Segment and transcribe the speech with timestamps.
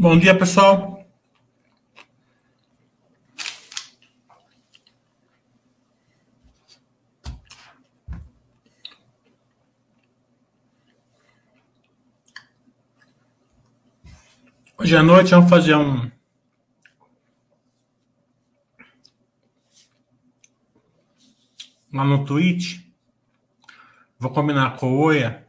[0.00, 1.04] Bom dia, pessoal.
[14.78, 16.08] Hoje à noite vamos fazer um
[21.92, 22.84] lá no Twitch.
[24.16, 25.44] Vou combinar com o Oia.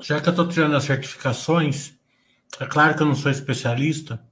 [0.00, 1.99] Já que eu estou tirando as certificações,
[2.60, 4.22] é claro que eu não sou especialista,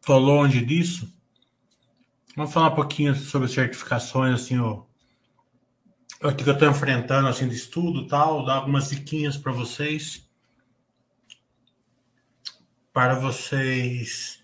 [0.00, 1.08] estou longe disso.
[2.36, 4.84] Vamos falar um pouquinho sobre certificações, assim, o,
[6.20, 10.28] o que eu estou enfrentando, assim, de estudo tal, dar algumas diquinhas para vocês,
[12.92, 14.42] para vocês,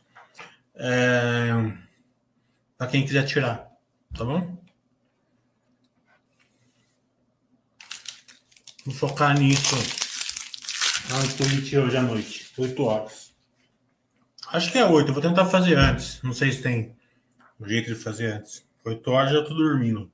[0.76, 1.50] é,
[2.78, 3.72] para quem quiser tirar,
[4.16, 4.56] tá bom?
[8.84, 10.05] Vou focar nisso
[11.08, 13.34] na Twitch hoje à noite, 8 horas.
[14.48, 16.20] Acho que é 8, vou tentar fazer antes.
[16.22, 16.96] Não sei se tem
[17.60, 18.66] um jeito de fazer antes.
[18.84, 20.10] 8 horas já tô dormindo.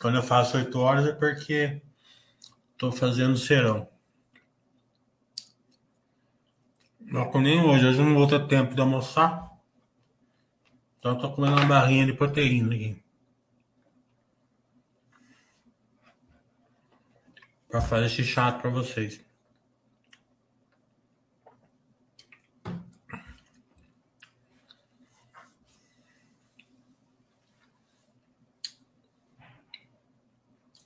[0.00, 1.82] Quando eu faço 8 horas é porque
[2.76, 3.88] tô fazendo serão.
[7.00, 9.50] Não nem hoje, hoje eu não vou ter tempo de almoçar.
[10.98, 13.02] Então eu comendo uma barrinha de proteína aqui.
[17.70, 19.20] para fazer esse chato para vocês.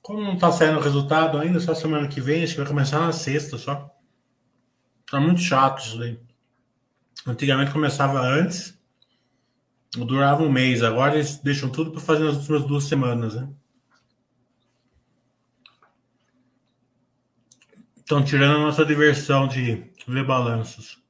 [0.04, 3.00] Como não tá saindo o resultado ainda, só semana que vem, acho que vai começar
[3.00, 3.90] na sexta só.
[5.10, 6.20] Tá muito chato isso daí.
[7.26, 8.78] Antigamente começava antes,
[9.96, 13.48] durava um mês, agora eles deixam tudo para fazer nas últimas duas semanas, né?
[17.96, 21.02] Estão tirando a nossa diversão de ver balanços.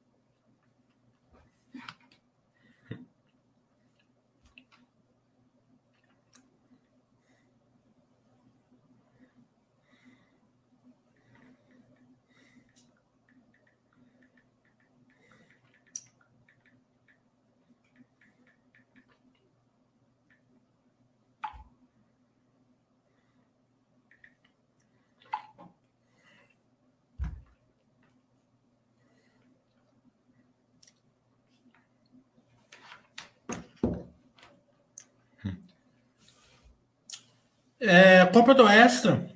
[37.87, 39.29] É, compra do extra.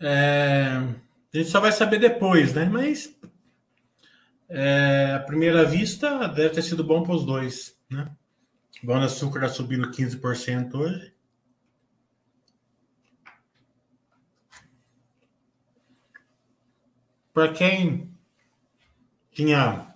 [0.00, 0.66] É,
[1.32, 2.64] a gente só vai saber depois, né?
[2.64, 3.16] Mas
[4.48, 8.10] é, à primeira vista deve ter sido bom para os dois, né?
[8.82, 11.14] Bom Açúcar está subindo 15% hoje.
[17.32, 18.12] Para quem
[19.30, 19.94] tinha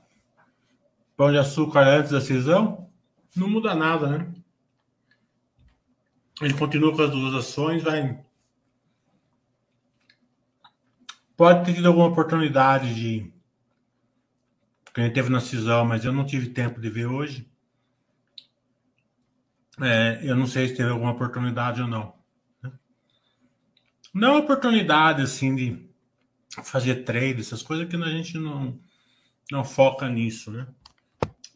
[1.16, 2.88] pão de açúcar antes da cisão,
[3.34, 4.35] não muda nada, né?
[6.40, 8.22] Ele continua com as duas ações, vai.
[11.36, 13.32] Pode ter tido alguma oportunidade de.
[14.92, 17.50] Que gente teve na cisão, mas eu não tive tempo de ver hoje.
[19.80, 22.14] É, eu não sei se teve alguma oportunidade ou não.
[22.62, 22.72] Né?
[24.14, 25.90] Não oportunidade assim de
[26.64, 28.80] fazer trade, essas coisas que a gente não,
[29.52, 30.66] não foca nisso, né?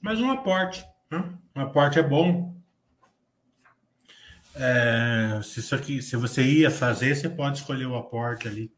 [0.03, 1.33] Mas um aporte, né?
[1.57, 2.60] Um aporte é bom,
[4.55, 8.73] é, se isso aqui, se você ia fazer, você pode escolher o aporte ali,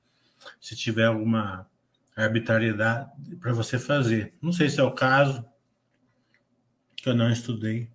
[0.61, 1.69] se tiver alguma
[2.15, 4.35] arbitrariedade para você fazer.
[4.41, 5.45] Não sei se é o caso,
[6.97, 7.91] que eu não estudei.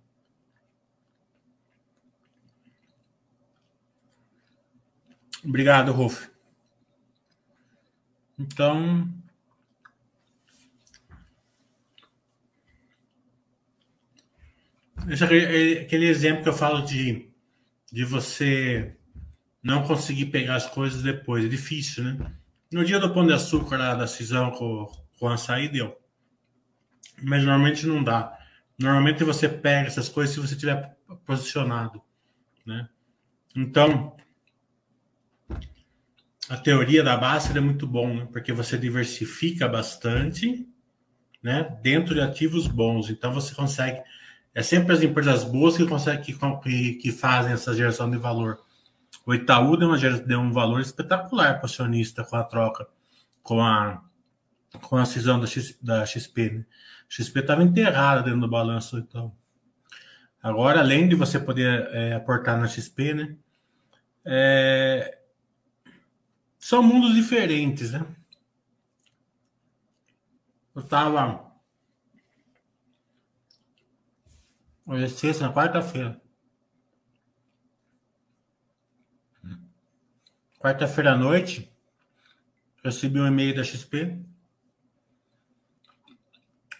[5.44, 6.28] Obrigado, Rolf.
[8.38, 9.08] Então,
[15.08, 17.28] esse é aquele exemplo que eu falo de
[17.92, 18.96] de você
[19.62, 21.44] não conseguir pegar as coisas depois.
[21.44, 22.32] É difícil, né?
[22.70, 24.86] No dia do pão de açúcar lá da cisão com,
[25.18, 25.96] com açaí deu.
[27.22, 28.38] Mas normalmente não dá.
[28.78, 30.96] Normalmente você pega essas coisas se você tiver
[31.26, 32.00] posicionado,
[32.64, 32.88] né?
[33.56, 34.16] Então,
[36.48, 38.28] a teoria da base é muito bom, né?
[38.30, 40.68] Porque você diversifica bastante,
[41.42, 41.76] né?
[41.82, 43.10] Dentro de ativos bons.
[43.10, 44.02] Então você consegue
[44.58, 48.58] é sempre as empresas boas que conseguem que, que fazem essa geração de valor.
[49.24, 52.88] O Itaú deu, uma, deu um valor espetacular para o acionista com a troca,
[53.40, 54.02] com a,
[54.82, 56.50] com a cisão da, X, da XP.
[56.50, 56.64] Né?
[57.08, 59.32] XP estava enterrada dentro do balanço então.
[60.42, 63.36] Agora, além de você poder é, aportar na XP, né?
[64.24, 65.20] É,
[66.58, 68.04] São mundos diferentes, né?
[70.74, 71.47] Eu tava.
[74.90, 76.18] Hoje é sexta, na quarta-feira.
[80.58, 81.70] Quarta-feira à noite,
[82.82, 84.18] recebi um e-mail da XP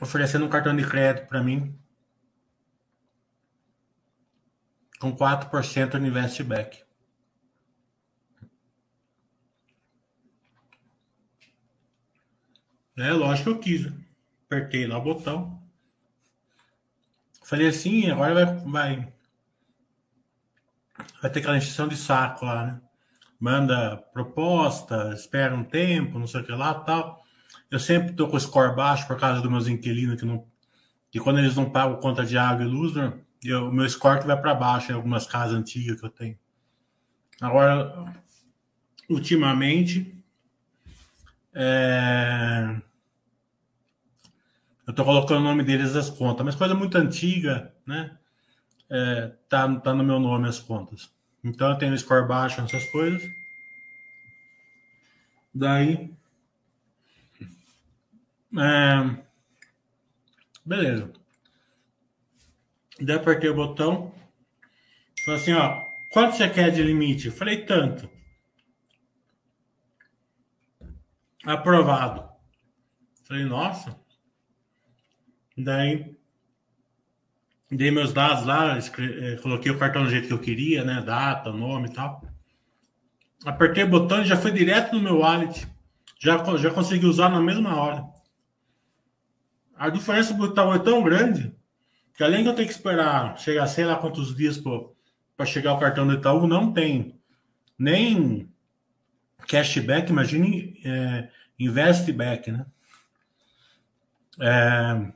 [0.00, 1.78] oferecendo um cartão de crédito para mim
[4.98, 6.82] com 4% no investback.
[12.96, 13.92] É lógico que eu quis.
[14.46, 15.57] Apertei lá o botão.
[17.48, 19.12] Falei assim, agora vai, vai,
[21.22, 22.80] vai ter aquela encheção de saco lá, né?
[23.40, 27.24] Manda proposta, espera um tempo, não sei o que lá tal.
[27.70, 30.46] Eu sempre tô com o score baixo por causa dos meus inquilinos que não.
[31.10, 33.18] que quando eles não pagam conta de água e luz, né?
[33.46, 36.38] o meu score que vai para baixo em algumas casas antigas que eu tenho.
[37.40, 38.12] Agora,
[39.08, 40.22] ultimamente,
[41.54, 42.78] é...
[44.88, 48.16] eu estou colocando o nome deles nas contas, mas coisa muito antiga, né?
[48.88, 51.12] É, tá, tá no meu nome as contas.
[51.44, 53.22] Então eu tenho score baixo nessas coisas.
[55.54, 56.10] Daí.
[58.58, 59.22] É,
[60.64, 61.12] beleza.
[62.98, 64.10] Daí apertei o botão.
[65.22, 67.30] Falei assim, ó, quanto você quer de limite?
[67.30, 68.08] Falei, tanto.
[71.44, 72.26] Aprovado.
[73.26, 74.07] Falei, nossa.
[75.58, 76.16] Daí
[77.68, 78.78] dei meus dados lá.
[78.78, 81.02] Eh, coloquei o cartão do jeito que eu queria, né?
[81.02, 82.22] Data, nome e tal.
[83.44, 85.66] Apertei o botão e já foi direto no meu wallet.
[86.18, 88.04] Já, já consegui usar na mesma hora.
[89.76, 91.54] A diferença do botão é tão grande
[92.14, 94.60] que além de eu ter que esperar chegar sei lá quantos dias
[95.36, 97.16] para chegar o cartão do Itaú, não tem
[97.78, 98.52] nem
[99.46, 101.28] cashback, imagine é,
[101.58, 102.66] investback, né?
[104.40, 105.12] É,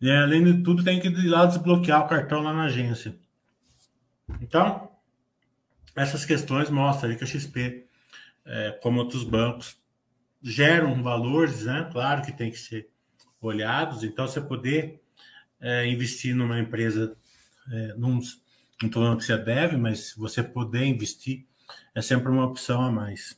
[0.00, 3.18] e além de tudo, tem que ir lá desbloquear o cartão lá na agência.
[4.40, 4.90] Então,
[5.96, 7.86] essas questões mostram que a XP,
[8.44, 9.76] é, como outros bancos,
[10.40, 11.88] geram valores, né?
[11.90, 12.88] Claro que tem que ser
[13.40, 14.04] olhados.
[14.04, 15.02] Então, você poder
[15.60, 17.16] é, investir numa empresa,
[17.72, 18.20] é, num,
[18.80, 21.44] não estou falando que você deve, mas você puder investir,
[21.94, 23.36] é sempre uma opção a mais.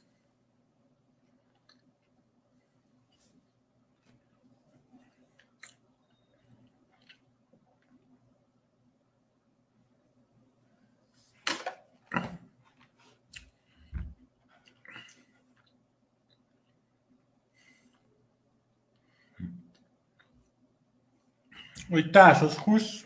[21.91, 23.05] Oitaça, os cursos.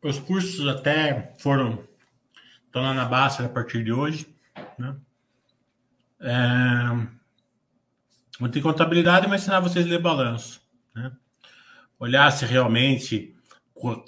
[0.00, 1.84] Os cursos até foram.
[2.66, 4.32] Estão lá na base a partir de hoje.
[4.78, 4.96] Né?
[6.20, 7.08] É,
[8.38, 10.62] vou ter contabilidade, mas ensinar vocês a ler balanço.
[10.94, 11.10] Né?
[11.98, 13.34] Olhar se realmente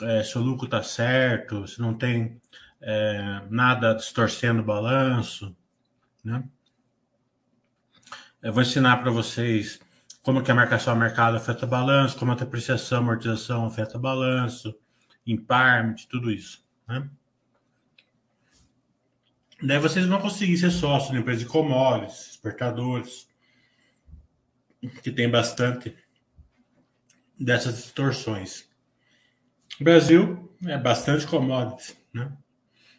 [0.02, 2.40] é, o lucro está certo, se não tem
[2.80, 5.56] é, nada distorcendo o balanço.
[6.22, 6.44] Né?
[8.40, 9.80] Eu vou ensinar para vocês
[10.26, 14.76] como que a marcação a mercado afeta balanço, como a depreciação, amortização afeta balanço,
[15.24, 16.66] impairment, tudo isso.
[16.88, 17.08] Né?
[19.62, 23.28] Daí vocês vão conseguir ser sócio de empresa de commodities, exportadores,
[25.00, 25.96] que tem bastante
[27.38, 28.68] dessas distorções.
[29.80, 32.36] O Brasil é bastante commodities, né?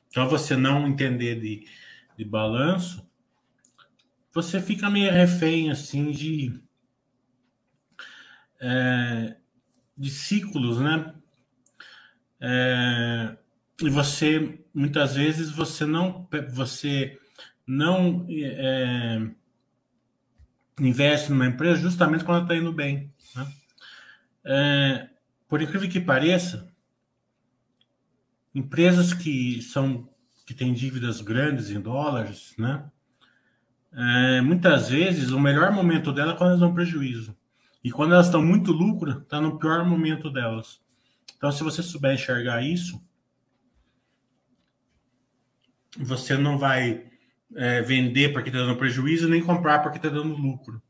[0.07, 1.67] Então, você não entender de,
[2.17, 3.05] de balanço,
[4.33, 6.65] você fica meio refém, assim, de
[8.59, 9.35] é,
[9.97, 11.13] de ciclos, né?
[12.39, 13.37] É,
[13.81, 17.19] e você muitas vezes você não você
[17.65, 19.29] não é,
[20.79, 23.11] investe numa empresa justamente quando está indo bem.
[23.35, 23.53] Né?
[24.45, 25.09] É,
[25.47, 26.71] por incrível que pareça,
[28.53, 30.09] empresas que são
[30.45, 32.89] que têm dívidas grandes em dólares, né?
[33.91, 37.35] É, muitas vezes o melhor momento dela é quando elas dão prejuízo.
[37.83, 40.81] E quando elas estão muito lucro, está no pior momento delas.
[41.37, 43.01] Então, se você souber enxergar isso,
[45.97, 47.09] você não vai
[47.55, 50.81] é, vender porque está dando prejuízo, nem comprar porque está dando lucro.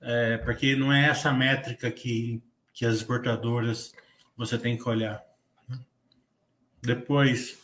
[0.00, 3.92] É, porque não é essa métrica que, que as exportadoras
[4.36, 5.22] você tem que olhar.
[6.80, 7.60] Depois,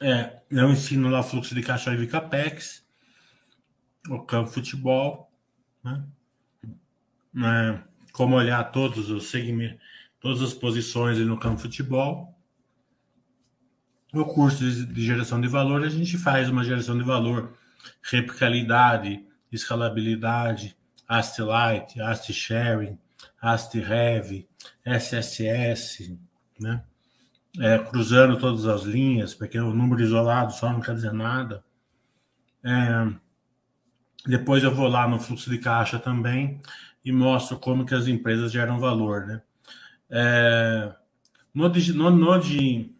[0.00, 2.84] é, eu ensino lá fluxo de caixa e Capex,
[4.10, 5.31] o campo futebol,
[5.84, 6.04] né?
[7.34, 9.80] É, como olhar todos os segmentos,
[10.20, 12.32] todas as posições no campo futebol.
[14.12, 17.56] no curso de geração de valor, a gente faz uma geração de valor,
[18.02, 20.76] replicabilidade, escalabilidade,
[21.08, 22.98] AST-Light, AST-Sharing,
[23.40, 24.46] AST-Rev,
[24.84, 26.18] SSS,
[26.60, 26.84] né?
[27.58, 31.62] É, cruzando todas as linhas, porque o número isolado só não quer dizer nada.
[32.64, 33.14] É,
[34.26, 36.60] depois eu vou lá no fluxo de caixa também
[37.04, 39.42] e mostro como que as empresas geram valor, né?
[40.08, 40.92] É,
[41.54, 42.90] no, no, no de,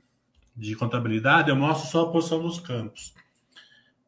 [0.57, 3.15] de contabilidade, eu mostro só a posição dos campos.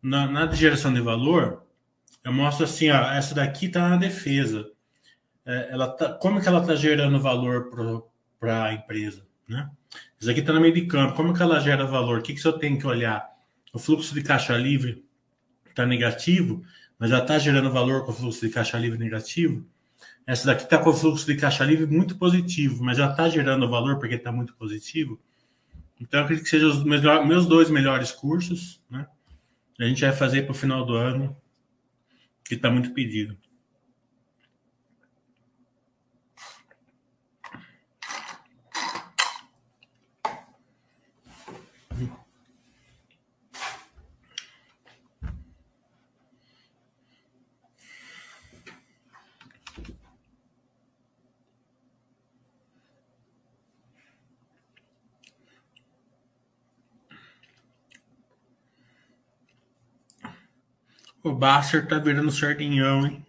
[0.03, 1.63] Na, na de geração de valor,
[2.25, 4.71] eu mostro assim, ó, essa daqui está na defesa.
[5.47, 7.71] É, ela tá, como que ela está gerando valor
[8.41, 9.71] para a empresa, né?
[10.19, 11.15] Isso aqui está no meio de campo.
[11.15, 12.19] Como que ela gera valor?
[12.19, 13.29] O que, que você tem que olhar?
[13.73, 15.05] O fluxo de caixa livre
[15.69, 16.65] está negativo,
[17.05, 19.63] mas já está gerando valor com fluxo de caixa livre negativo.
[20.27, 23.99] Essa daqui está com fluxo de caixa livre muito positivo, mas já está gerando valor
[23.99, 25.21] porque está muito positivo.
[26.01, 28.83] Então, eu acredito que sejam os meus dois melhores cursos.
[28.89, 29.07] Né?
[29.79, 31.37] A gente vai fazer para o final do ano,
[32.43, 33.37] que está muito pedido.
[61.25, 63.27] O Basser tá virando sardinhão, hein?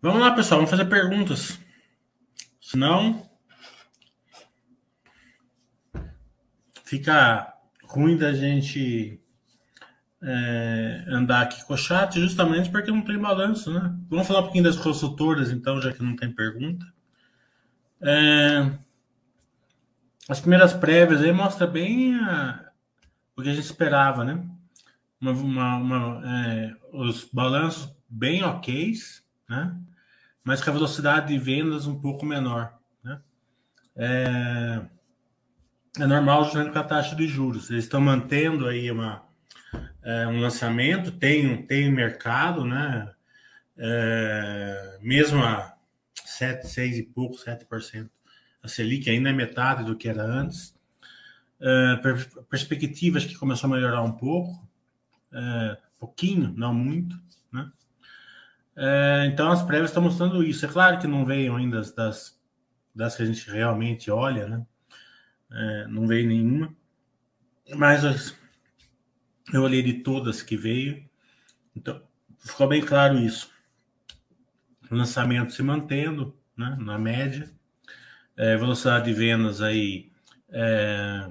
[0.00, 1.58] Vamos lá, pessoal, vamos fazer perguntas.
[2.60, 3.28] Senão
[6.84, 7.52] fica
[7.82, 9.20] ruim da gente
[10.22, 13.94] é, andar aqui com o chat, justamente porque não tem balanço, né?
[14.08, 16.86] Vamos falar um pouquinho das consultoras, então, já que não tem pergunta.
[18.00, 18.70] É,
[20.28, 22.70] as primeiras prévias aí mostra bem a,
[23.36, 24.44] o que a gente esperava, né?
[25.20, 28.92] Uma, uma, uma, é, os balanços bem ok,
[29.48, 29.76] né?
[30.44, 33.20] Mas com a velocidade de vendas um pouco menor, né?
[33.96, 34.82] É,
[35.98, 37.70] é normal justamente com a taxa de juros.
[37.70, 39.25] Eles estão mantendo aí uma
[40.06, 43.12] é, um lançamento, tem, tem mercado, né?
[43.76, 45.76] É, mesmo a
[46.24, 48.08] 7, 6 e pouco, 7%.
[48.62, 50.76] A Selic ainda é metade do que era antes.
[51.60, 52.00] É,
[52.48, 54.64] perspectivas que começou a melhorar um pouco,
[55.32, 57.20] é, pouquinho, não muito,
[57.50, 57.68] né?
[58.76, 60.64] É, então as prévias estão mostrando isso.
[60.64, 62.38] É claro que não veio ainda das,
[62.94, 64.64] das que a gente realmente olha, né?
[65.50, 66.72] É, não veio nenhuma,
[67.74, 68.36] mas as,
[69.52, 71.08] eu olhei de todas que veio.
[71.74, 72.02] Então,
[72.38, 73.50] ficou bem claro isso.
[74.90, 77.50] O lançamento se mantendo, né, na média.
[78.36, 80.12] É, velocidade de vendas aí
[80.50, 81.30] é,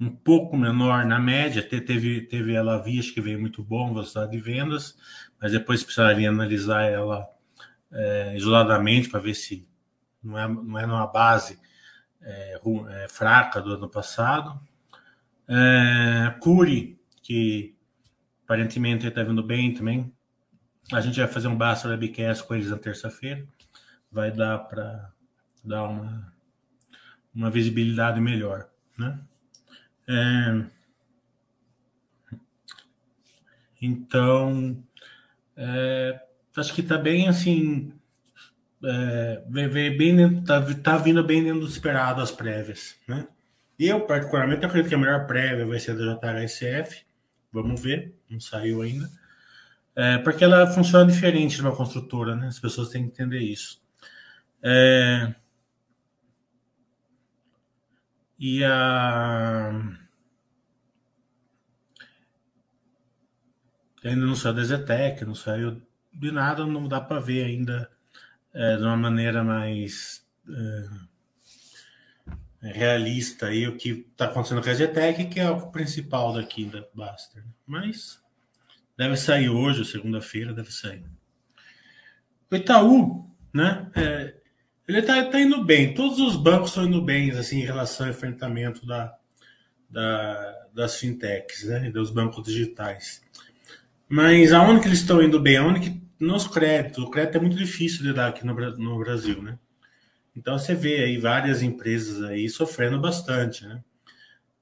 [0.00, 1.62] um pouco menor na média.
[1.62, 4.96] Teve, teve ela vias que veio muito bom, velocidade de vendas,
[5.40, 7.26] mas depois precisaria analisar ela
[7.92, 9.66] é, isoladamente para ver se
[10.22, 11.58] não é, não é numa base
[12.20, 14.60] é, é fraca do ano passado.
[15.48, 17.74] É, Curi, que
[18.44, 20.12] aparentemente está vindo bem também.
[20.92, 23.46] A gente vai fazer um Basta Webcast com eles na terça-feira.
[24.10, 25.12] Vai dar para
[25.64, 26.32] dar uma,
[27.34, 28.68] uma visibilidade melhor.
[28.98, 29.18] Né?
[30.08, 30.64] É,
[33.80, 34.82] então,
[35.56, 36.20] é,
[36.56, 37.92] acho que está bem assim.
[38.82, 43.26] É, bem, tá, tá vindo bem dentro do esperado as prévias, né?
[43.78, 47.06] Eu, particularmente, acredito que a melhor prévia vai ser da JHSF.
[47.52, 49.08] Vamos ver, não saiu ainda.
[49.94, 52.48] É, porque ela funciona diferente de uma construtora, né?
[52.48, 53.80] As pessoas têm que entender isso.
[54.62, 55.34] É...
[58.38, 59.70] E a.
[64.04, 65.82] Ainda não saiu da Zetec, não saiu
[66.12, 67.90] de nada, não dá para ver ainda
[68.54, 70.24] é, de uma maneira mais.
[70.48, 71.08] É
[72.60, 76.84] realista aí o que está acontecendo com a Zetec, que é o principal daqui da
[76.92, 77.44] Baster.
[77.66, 78.20] Mas
[78.96, 81.04] deve sair hoje, segunda-feira, deve sair.
[82.50, 83.90] O Itaú, né?
[83.94, 84.34] É,
[84.88, 85.94] ele está tá indo bem.
[85.94, 89.14] Todos os bancos estão indo bem assim, em relação ao enfrentamento da,
[89.88, 91.90] da, das fintechs, né?
[91.90, 93.22] Dos bancos digitais.
[94.08, 95.58] Mas aonde que eles estão indo bem?
[95.58, 97.04] Aonde que nos créditos?
[97.04, 99.58] O crédito é muito difícil de dar aqui no, no Brasil, né?
[100.36, 103.82] Então você vê aí várias empresas aí sofrendo bastante, né?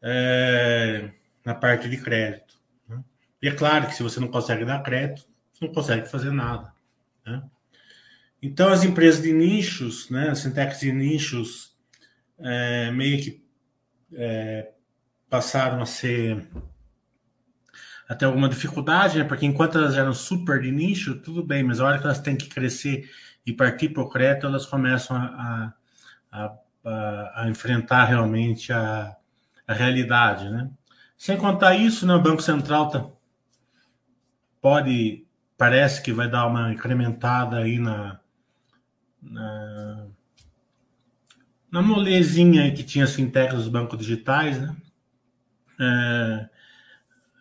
[0.03, 1.11] É,
[1.45, 2.59] na parte de crédito.
[2.89, 3.03] Né?
[3.43, 5.27] E é claro que se você não consegue dar crédito,
[5.61, 6.73] não consegue fazer nada.
[7.25, 7.43] Né?
[8.43, 11.77] Então, as empresas de nichos, né, as fintechs de nichos,
[12.39, 13.45] é, meio que
[14.13, 14.71] é,
[15.29, 16.47] passaram a ser
[18.09, 19.25] até alguma dificuldade, né?
[19.25, 22.37] Porque enquanto elas eram super de nicho, tudo bem, mas a hora que elas têm
[22.37, 23.11] que crescer
[23.47, 25.73] e partir para o crédito, elas começam a,
[26.33, 26.53] a,
[26.85, 29.17] a, a enfrentar realmente a,
[29.69, 30.71] realidade, né?
[31.17, 33.07] Sem contar isso, né, o Banco Central tá,
[34.61, 35.25] pode,
[35.57, 38.21] parece que vai dar uma incrementada aí na,
[39.23, 40.07] na,
[41.71, 44.77] na molezinha que tinha as fintechs dos bancos digitais, né?
[45.81, 46.49] É,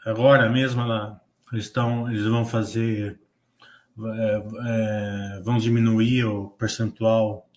[0.05, 1.21] agora mesmo ela,
[1.51, 3.19] eles, estão, eles vão fazer,
[3.97, 7.49] é, é, vão diminuir o percentual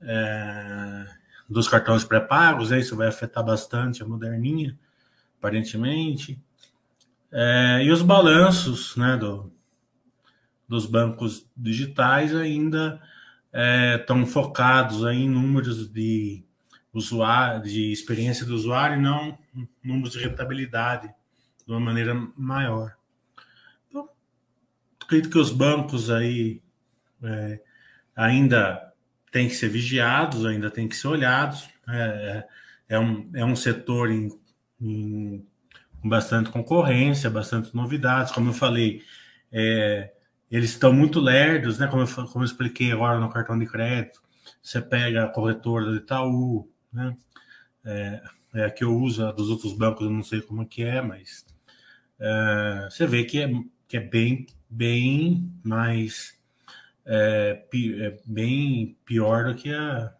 [0.00, 1.06] é,
[1.48, 2.80] dos cartões pré-pagos, né?
[2.80, 4.76] isso vai afetar bastante a moderninha,
[5.38, 6.40] aparentemente.
[7.30, 9.52] É, e os balanços né, do,
[10.68, 13.00] dos bancos digitais ainda
[14.00, 16.44] estão é, focados aí em números de
[16.92, 19.38] usuário, de experiência do usuário e não
[19.82, 21.08] números de rentabilidade
[21.66, 22.97] de uma maneira maior.
[25.08, 26.60] Acredito que os bancos aí
[27.22, 27.58] é,
[28.14, 28.92] ainda
[29.32, 31.66] têm que ser vigiados, ainda têm que ser olhados.
[31.88, 32.44] É,
[32.90, 34.28] é, é um, é um setor em,
[34.78, 35.46] em,
[36.04, 38.32] bastante concorrência, bastante novidades.
[38.32, 39.02] Como eu falei,
[39.50, 40.12] é,
[40.50, 41.86] eles estão muito lerdos, né?
[41.86, 44.20] Como eu, como eu expliquei agora no cartão de crédito.
[44.62, 47.16] Você pega a corretora do Itaú, né?
[47.82, 48.22] É,
[48.56, 51.00] é a que eu uso, a dos outros bancos eu não sei como que é,
[51.00, 51.46] mas
[52.20, 53.50] é, você vê que é,
[53.86, 56.38] que é bem, bem mais
[57.04, 60.12] é, pi, é bem pior do que a,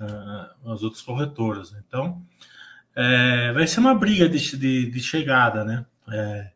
[0.00, 1.74] a, as outras corretoras.
[1.86, 2.24] Então,
[2.94, 5.84] é, vai ser uma briga de, de, de chegada, né?
[6.10, 6.50] É,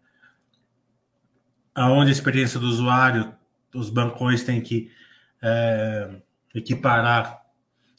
[1.75, 3.35] aonde a experiência do usuário,
[3.75, 4.91] os bancões têm que
[5.43, 6.21] é,
[6.55, 7.43] equiparar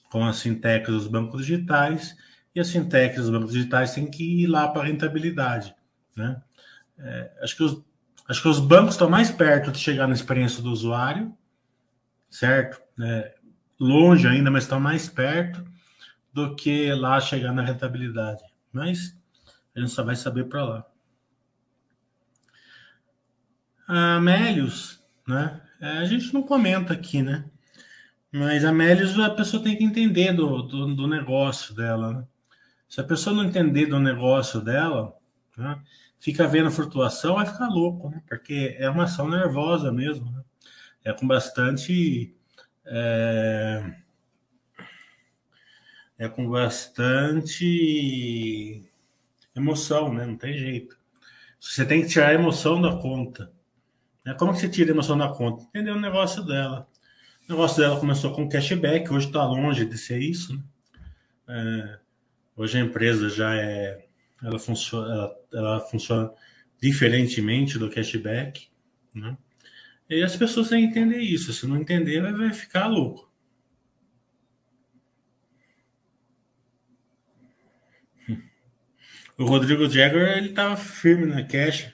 [0.10, 2.16] com as fintechs dos bancos digitais
[2.54, 5.76] e as fintechs dos bancos digitais têm que ir lá para a rentabilidade,
[6.16, 6.42] né?
[6.98, 7.82] É, acho, que os,
[8.30, 11.36] acho que os bancos estão mais perto de chegar na experiência do usuário,
[12.30, 12.80] certo?
[13.02, 13.36] É,
[13.80, 15.66] longe ainda, mas estão mais perto
[16.32, 18.44] do que lá chegar na rentabilidade.
[18.72, 19.18] Mas
[19.76, 20.86] a gente só vai saber para lá.
[23.88, 25.60] A Melius, né?
[25.82, 27.46] É, a gente não comenta aqui, né?
[28.32, 32.14] Mas a Melius a pessoa tem que entender do, do, do negócio dela.
[32.14, 32.24] Né?
[32.88, 35.16] Se a pessoa não entender do negócio dela,
[35.58, 35.82] né?
[36.20, 38.22] Fica vendo flutuação, vai ficar louco, né?
[38.28, 40.44] Porque é uma ação nervosa mesmo, né?
[41.04, 42.36] É com bastante.
[42.86, 43.96] É,
[46.18, 47.64] é com bastante
[49.56, 50.26] emoção, né?
[50.26, 50.98] Não tem jeito.
[51.60, 53.52] Você tem que tirar a emoção da conta.
[54.26, 54.34] Né?
[54.34, 55.64] Como que você tira a emoção da conta?
[55.64, 56.88] Entendeu o negócio dela.
[57.48, 60.56] O negócio dela começou com cashback, hoje está longe de ser isso.
[60.56, 60.64] Né?
[61.48, 62.00] É,
[62.56, 64.09] hoje a empresa já é
[64.44, 66.32] ela funciona, ela, ela funciona
[66.82, 68.70] diferentemente do cashback,
[69.14, 69.38] né?
[70.10, 71.54] E as pessoas têm que entender isso.
[71.54, 73.30] Se não entender, vai, ficar louco.
[79.38, 81.94] O Rodrigo Jagger, ele tava firme na cash.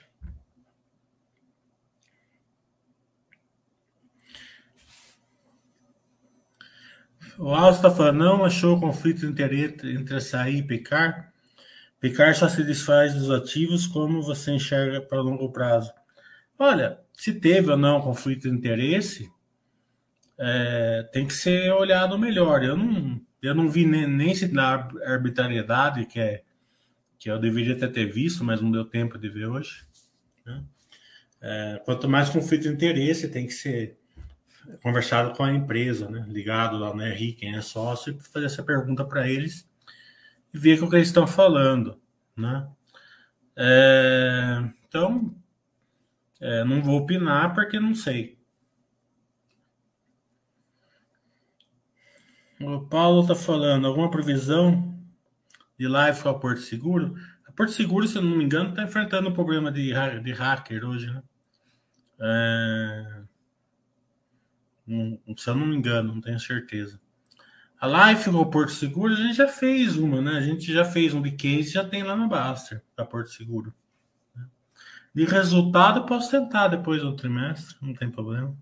[7.38, 11.35] O Alves está falando, não achou conflito interesse entre açaí e picar?
[12.06, 15.92] Picar só se desfaz dos ativos como você enxerga para longo prazo.
[16.56, 19.28] Olha, se teve ou não conflito de interesse,
[20.38, 22.62] é, tem que ser olhado melhor.
[22.62, 26.44] Eu não, eu não vi nem, nem se na arbitrariedade que, é,
[27.18, 29.84] que eu deveria até ter visto, mas não deu tempo de ver hoje.
[30.46, 30.62] Né?
[31.40, 33.98] É, quanto mais conflito de interesse, tem que ser
[34.80, 36.24] conversado com a empresa, né?
[36.28, 39.68] ligado lá no RI, quem é sócio, e fazer essa pergunta para eles
[40.56, 42.00] ver o que eles estão falando,
[42.36, 42.68] né?
[43.56, 45.34] É, então,
[46.40, 48.36] é, não vou opinar porque não sei.
[52.60, 54.94] O Paulo está falando, alguma previsão
[55.78, 57.14] de live para Porto Seguro?
[57.46, 59.92] A Porto Seguro, se eu não me engano, está enfrentando um problema de,
[60.22, 61.22] de hacker hoje, né?
[62.18, 63.22] É,
[65.36, 67.00] se eu não me engano, não tenho certeza.
[67.78, 70.32] A Life no Porto Seguro, a gente já fez uma, né?
[70.32, 73.72] A gente já fez um de case, já tem lá na Baster, da Porto Seguro.
[75.14, 78.56] De resultado, posso tentar depois do trimestre, não tem problema.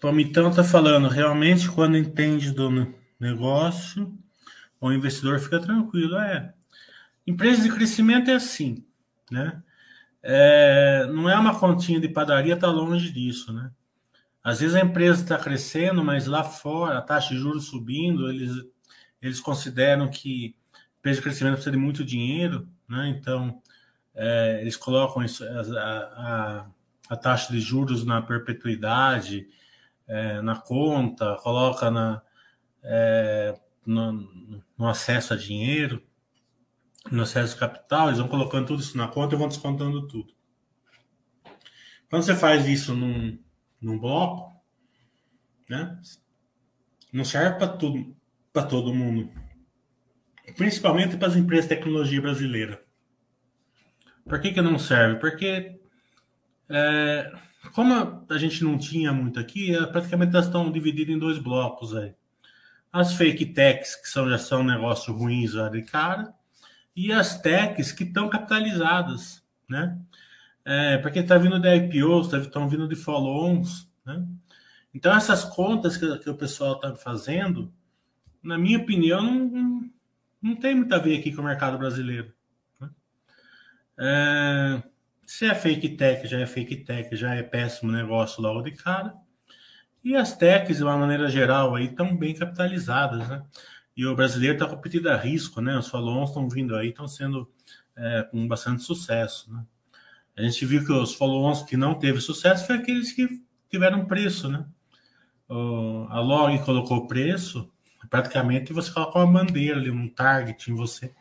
[0.00, 4.18] Palmitão tá falando, realmente quando entende do negócio,
[4.78, 6.16] o investidor fica tranquilo.
[6.18, 6.52] É,
[7.26, 8.86] empresas de crescimento é assim,
[9.30, 9.62] né?
[10.26, 13.70] É, não é uma continha de padaria, está longe disso, né?
[14.42, 18.64] Às vezes a empresa está crescendo, mas lá fora, a taxa de juros subindo, eles,
[19.20, 20.56] eles consideram que
[20.98, 23.08] empresa de crescimento precisa de muito dinheiro, né?
[23.08, 23.60] Então,
[24.14, 26.66] é, eles colocam isso, a, a,
[27.10, 29.46] a, taxa de juros na perpetuidade,
[30.08, 32.22] é, na conta, coloca na,
[32.82, 34.12] é, no,
[34.78, 36.02] no acesso a dinheiro
[37.10, 40.32] no acesso capital, eles vão colocando tudo isso na conta e vão descontando tudo.
[42.08, 43.38] Quando você faz isso num,
[43.80, 44.52] num bloco,
[45.68, 45.98] né,
[47.12, 48.16] não serve para tudo,
[48.52, 49.30] para todo mundo,
[50.56, 52.84] principalmente para as empresas de tecnologia brasileira.
[54.24, 55.20] Por que, que não serve?
[55.20, 55.78] Porque
[56.68, 57.32] é,
[57.72, 61.94] como a gente não tinha muito aqui, é, praticamente elas estão divididas em dois blocos
[61.94, 62.14] aí.
[62.92, 66.32] As fake techs, que são, já são negócios ruins já de cara,
[66.94, 69.98] e as techs que estão capitalizadas, né?
[70.64, 74.24] É, porque está vindo de IPOs, estão tá, vindo de follow-ons, né?
[74.94, 77.72] Então, essas contas que, que o pessoal está fazendo,
[78.42, 79.90] na minha opinião, não, não,
[80.40, 82.32] não, tem muito a ver aqui com o mercado brasileiro.
[82.80, 82.90] Né?
[83.98, 84.82] É,
[85.26, 89.14] se é fake tech, já é fake tech, já é péssimo negócio logo de cara.
[90.02, 93.42] E as techs, de uma maneira geral, aí estão bem capitalizadas, né?
[93.96, 95.78] E o brasileiro está competindo a risco, né?
[95.78, 97.48] Os follow estão vindo aí, estão sendo
[97.96, 99.64] é, com bastante sucesso, né?
[100.36, 104.48] A gente viu que os follow-ons que não teve sucesso foi aqueles que tiveram preço,
[104.48, 104.66] né?
[105.48, 107.70] O, a Log colocou preço,
[108.10, 111.14] praticamente você coloca uma bandeira ali, um target em você,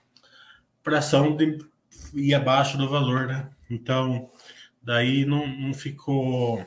[0.81, 1.59] para ação de
[2.13, 3.49] ir abaixo do valor, né?
[3.69, 4.31] Então,
[4.81, 6.65] daí não, não ficou.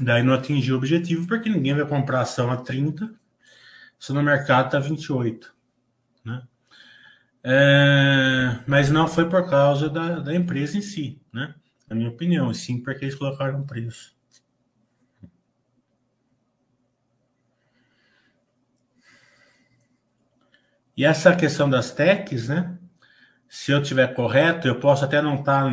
[0.00, 3.19] Daí não atingiu o objetivo, porque ninguém vai comprar ação a 30
[4.00, 5.54] se no mercado está 28.
[6.24, 6.42] Né?
[7.44, 11.54] É, mas não foi por causa da, da empresa em si, né?
[11.86, 14.16] Na minha opinião, e sim porque eles colocaram preço.
[20.96, 22.78] E essa questão das techs, né?
[23.48, 25.64] Se eu tiver correto, eu posso até não estar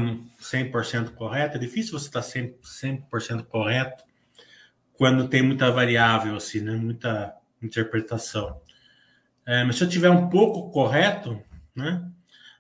[0.42, 1.58] 100% correto.
[1.58, 4.04] É difícil você estar 100%, 100 correto
[4.94, 6.72] quando tem muita variável, assim, né?
[6.76, 8.62] Muita interpretação.
[9.46, 11.42] É, mas se eu tiver um pouco correto,
[11.76, 12.06] né?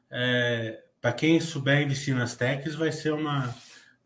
[0.10, 3.54] É, para quem souber investir nas techs, vai ser uma.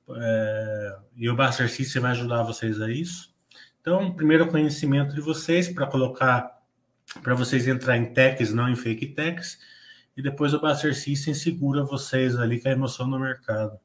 [0.10, 3.34] É, e o Buster System vai ajudar vocês a isso.
[3.80, 6.60] Então, primeiro conhecimento de vocês para colocar,
[7.23, 9.60] para vocês entrar em techs, não em fake techs,
[10.15, 13.80] e depois o Buster System segura vocês ali com a emoção no mercado.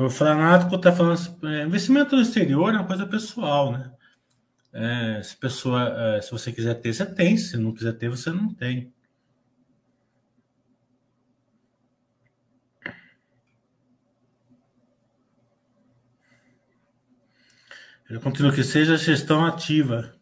[0.00, 3.92] O Franático está falando assim, é, investimento no exterior é uma coisa pessoal, né?
[4.72, 7.36] É, se, pessoa, é, se você quiser ter, você tem.
[7.36, 8.92] Se não quiser ter, você não tem.
[18.08, 20.14] Ele continua que seja gestão ativa.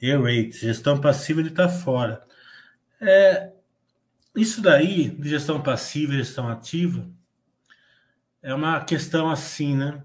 [0.00, 2.24] E-rate, gestão passiva, ele está fora.
[3.00, 3.52] É,
[4.36, 7.08] isso daí, de gestão passiva e gestão ativa,
[8.42, 10.02] é uma questão assim, né?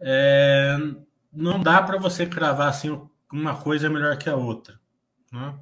[0.00, 0.76] É,
[1.32, 3.00] não dá para você cravar assim
[3.32, 4.78] uma coisa é melhor que a outra.
[5.32, 5.58] Né?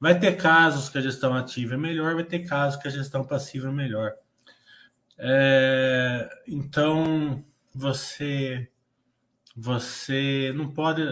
[0.00, 3.24] Vai ter casos que a gestão ativa é melhor, vai ter casos que a gestão
[3.24, 4.14] passiva é melhor.
[5.16, 8.70] É, então você
[9.56, 11.02] você não pode,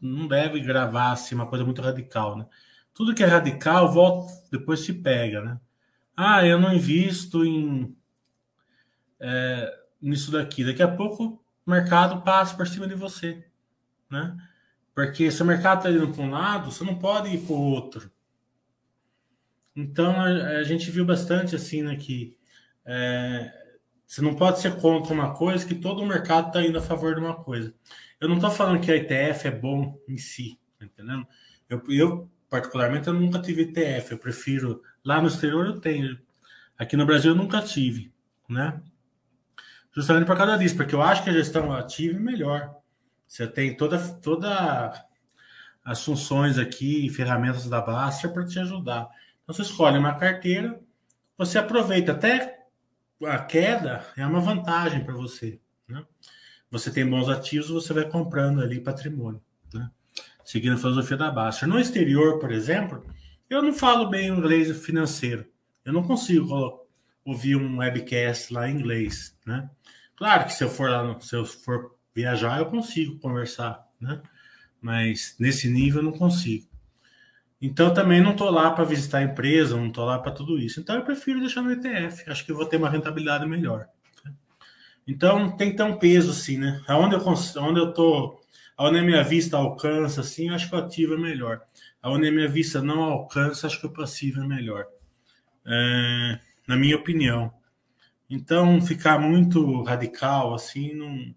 [0.00, 2.46] não deve gravar assim uma coisa muito radical, né?
[2.92, 5.60] Tudo que é radical volta depois te pega, né?
[6.16, 7.96] Ah, eu não invisto em
[9.20, 10.64] é, nisso daqui.
[10.64, 13.44] Daqui a pouco o mercado passa por cima de você,
[14.10, 14.36] né?
[14.94, 17.60] Porque se o mercado está indo para um lado, você não pode ir para o
[17.60, 18.10] outro.
[19.74, 21.96] Então a, a, gente viu bastante assim, né?
[21.96, 22.36] Que
[22.84, 23.50] é,
[24.06, 27.14] você não pode ser contra uma coisa que todo o mercado está indo a favor
[27.14, 27.72] de uma coisa.
[28.20, 31.26] Eu não estou falando que a ETF é bom em si, tá entendendo?
[31.68, 34.12] Eu, eu, particularmente, eu nunca tive ETF.
[34.12, 34.82] Eu prefiro.
[35.02, 36.18] Lá no exterior eu tenho.
[36.76, 38.12] Aqui no Brasil eu nunca tive,
[38.48, 38.80] né?
[39.94, 42.74] Justamente por causa disso, porque eu acho que a gestão ativa é melhor.
[43.26, 45.06] Você tem toda, toda
[45.84, 49.08] as funções aqui, ferramentas da Baster para te ajudar.
[49.42, 50.80] Então você escolhe uma carteira,
[51.36, 52.62] você aproveita até
[53.24, 55.60] a queda é uma vantagem para você.
[55.88, 56.04] Né?
[56.70, 59.40] Você tem bons ativos, você vai comprando ali patrimônio,
[59.72, 59.90] né?
[60.44, 61.68] seguindo a filosofia da Baster.
[61.68, 63.04] No exterior, por exemplo,
[63.48, 65.46] eu não falo bem inglês financeiro.
[65.84, 66.81] Eu não consigo
[67.24, 69.68] ouvir um webcast lá em inglês, né?
[70.16, 74.20] Claro que se eu for lá, se eu for Viajar eu consigo conversar, né?
[74.80, 76.66] Mas nesse nível eu não consigo.
[77.60, 80.80] Então também não estou lá para visitar a empresa, não estou lá para tudo isso.
[80.80, 82.28] Então eu prefiro deixar no ETF.
[82.28, 83.88] Acho que vou ter uma rentabilidade melhor.
[85.06, 86.82] Então tem que ter um peso assim, né?
[86.86, 87.24] Aonde eu
[87.62, 88.40] onde eu tô,
[88.76, 91.62] aonde a minha vista alcança assim, acho que o ativo é melhor.
[92.02, 94.86] Aonde a minha vista não alcança, acho que o passivo é melhor.
[95.64, 97.52] É, na minha opinião.
[98.28, 101.34] Então ficar muito radical assim, não,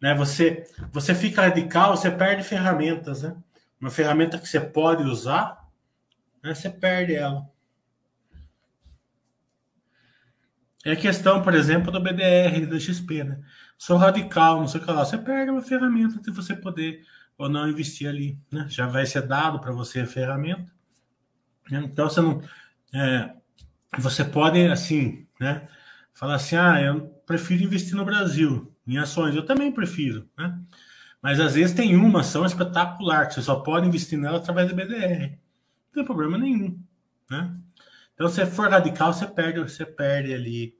[0.00, 0.14] né?
[0.14, 3.36] Você você fica radical, você perde ferramentas, né?
[3.80, 5.68] Uma ferramenta que você pode usar,
[6.42, 7.50] né, você perde ela.
[10.84, 13.40] É a questão, por exemplo, do BDR, do XP, né?
[13.78, 15.04] Sou radical, não sei o que lá.
[15.04, 17.04] Você perde uma ferramenta de você poder
[17.38, 18.66] ou não investir ali, né?
[18.68, 20.70] Já vai ser dado para você a ferramenta.
[21.70, 22.42] Então, você não...
[22.92, 23.34] É,
[23.98, 25.68] você pode, assim, né?
[26.14, 29.34] Falar assim, ah, eu prefiro investir no Brasil, em ações.
[29.34, 30.58] Eu também prefiro, né?
[31.20, 34.74] Mas, às vezes, tem uma ação espetacular, que você só pode investir nela através do
[34.74, 35.30] BDR.
[35.30, 36.82] Não tem problema nenhum,
[37.30, 37.54] né?
[38.14, 40.74] Então, se for radical, você perde, você perde ali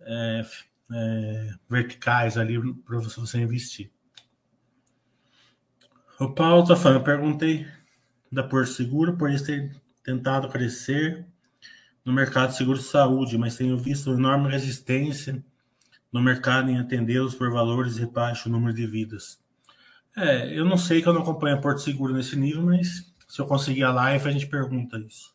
[0.00, 0.46] é,
[0.92, 3.90] é, verticais ali para você investir.
[6.18, 7.66] O Paulo está falando, eu perguntei
[8.30, 11.26] da Porto Seguro por eles ter tentado crescer
[12.10, 15.42] no mercado de seguro de saúde, mas tenho visto enorme resistência
[16.12, 19.40] no mercado em atendê-los por valores e baixo número de vidas.
[20.16, 23.40] É, eu não sei que eu não acompanho a Porto Seguro nesse nível, mas se
[23.40, 25.32] eu conseguir a live, a gente pergunta isso.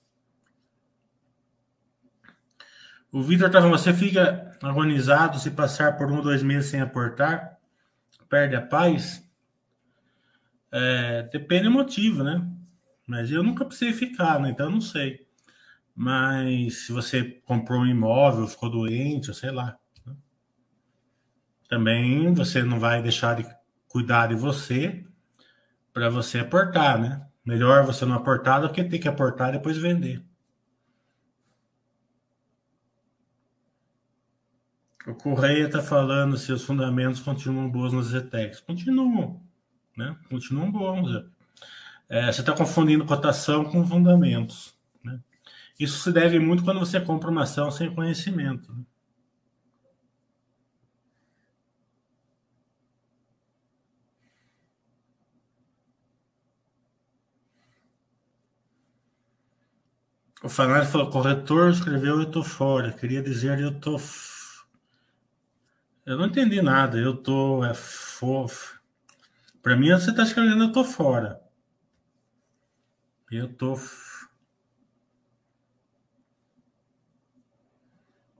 [3.09, 6.81] O Vitor tá falando, você fica agonizado se passar por um ou dois meses sem
[6.81, 7.57] aportar?
[8.27, 9.23] Perde a paz?
[10.69, 12.45] É, depende do motivo, né?
[13.07, 14.49] Mas eu nunca precisei ficar, né?
[14.49, 15.24] Então eu não sei.
[15.95, 19.77] Mas se você comprou um imóvel, ficou doente, sei lá.
[20.05, 20.13] Né?
[21.69, 23.47] Também você não vai deixar de
[23.87, 25.05] cuidar de você
[25.93, 27.25] para você aportar, né?
[27.45, 30.21] Melhor você não aportar do que ter que aportar e depois vender.
[35.07, 38.59] O Correia está falando se os fundamentos continuam bons nos Zetex.
[38.59, 39.41] Continuam,
[39.95, 40.17] né?
[40.29, 41.23] Continuam bons.
[42.09, 44.74] É, você está confundindo cotação com fundamentos.
[45.79, 48.73] Isso se deve muito quando você compra uma ação sem conhecimento.
[48.73, 48.83] Né?
[60.41, 62.91] O Fanário falou: corretor escreveu eu tô fora.
[62.91, 63.99] Queria dizer eu tô.
[66.05, 66.97] Eu não entendi nada.
[66.97, 67.65] Eu tô.
[67.65, 68.79] É fofo.
[69.61, 71.41] Para mim, você está escrevendo eu tô fora.
[73.31, 73.75] Eu tô.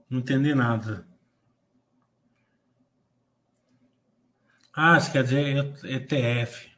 [0.08, 1.06] Não entendi nada.
[4.74, 6.70] Ah, isso quer dizer ETF.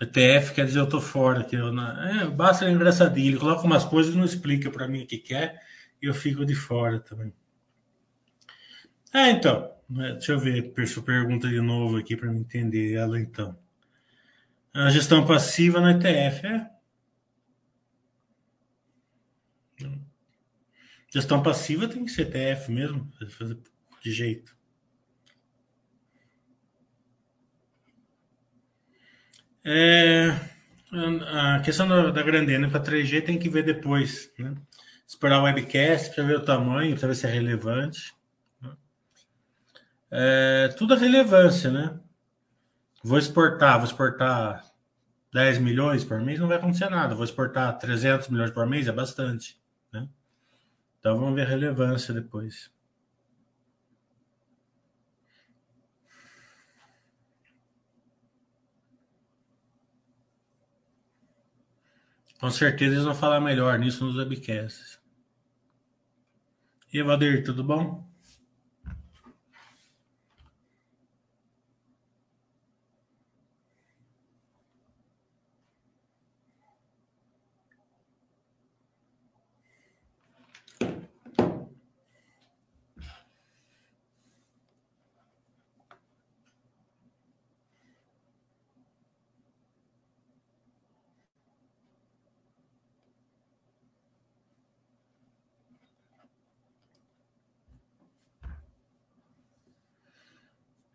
[0.00, 1.44] ETF quer dizer eu tô fora.
[1.44, 1.90] Que eu não...
[2.08, 3.28] é, basta engraçadinho.
[3.28, 5.60] Ele coloca umas coisas e não explica para mim o que quer
[6.00, 7.32] e eu fico de fora também.
[9.12, 9.72] É, então.
[9.88, 10.72] Né, deixa eu ver
[11.04, 13.58] pergunta de novo aqui para entender ela então.
[14.72, 16.70] A gestão passiva no ETF é.
[21.14, 23.56] Gestão passiva tem que ser ETF mesmo, fazer
[24.02, 24.52] de jeito.
[29.64, 30.30] É,
[31.30, 34.56] a questão da, da grandena para 3G tem que ver depois, né?
[35.06, 38.12] Esperar o webcast para ver o tamanho, para ver se é relevante.
[38.60, 38.72] Né?
[40.10, 41.96] É, tudo é relevância, né?
[43.04, 44.64] Vou exportar, vou exportar
[45.32, 47.14] 10 milhões por mês, não vai acontecer nada.
[47.14, 49.62] Vou exportar 300 milhões por mês, é bastante?
[51.04, 52.72] Então vamos ver a relevância depois.
[62.40, 64.98] Com certeza eles vão falar melhor nisso nos webcasts.
[66.90, 68.02] E Evadir, tudo bom?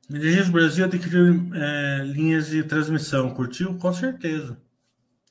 [0.10, 3.30] Energias Brasil adquiriu é, linhas de transmissão.
[3.34, 3.78] Curtiu?
[3.78, 4.60] Com certeza.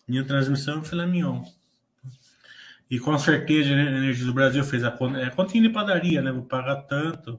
[0.08, 1.42] Linha de transmissão filé mignon.
[2.88, 5.18] E com certeza a Energias do Brasil fez a conta.
[5.18, 6.30] É continha de padaria, né?
[6.30, 7.38] Vou pagar tanto.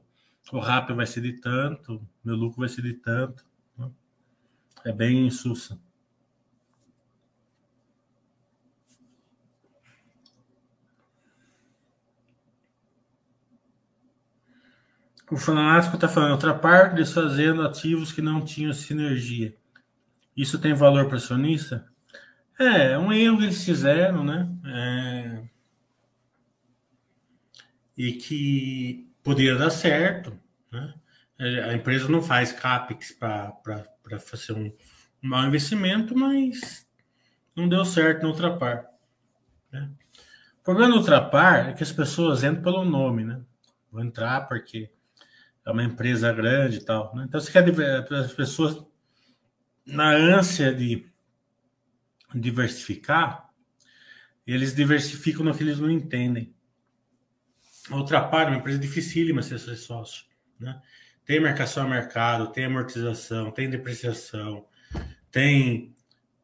[0.52, 2.06] O rápido vai ser de tanto.
[2.22, 3.44] Meu lucro vai ser de tanto.
[3.76, 3.90] Né?
[4.84, 5.78] É bem insussa.
[15.30, 19.56] O fanático está falando, outra parte desfazendo ativos que não tinham sinergia.
[20.36, 21.86] Isso tem valor para acionista?
[22.58, 24.48] É, é um erro que eles fizeram, né?
[24.66, 25.42] É...
[27.96, 30.36] E que poderia dar certo,
[30.72, 30.94] né?
[31.38, 34.66] É, a empresa não faz CAPEX para fazer um,
[35.22, 36.86] um mau investimento, mas
[37.56, 38.90] não deu certo no Ultrapar.
[39.72, 39.90] Né?
[40.60, 43.40] O problema do Ultrapar é que as pessoas entram pelo nome, né?
[43.90, 44.90] Vou entrar porque
[45.70, 47.14] é uma empresa grande e tal.
[47.14, 47.24] Né?
[47.28, 47.64] Então, você quer
[48.14, 48.82] as pessoas,
[49.86, 51.06] na ânsia de
[52.34, 53.48] diversificar,
[54.46, 56.54] eles diversificam no que eles não entendem.
[57.90, 60.24] Outra parte, uma empresa dificílima ser sócio.
[60.58, 60.80] Né?
[61.24, 64.66] Tem marcação a mercado, tem amortização, tem depreciação,
[65.30, 65.94] tem,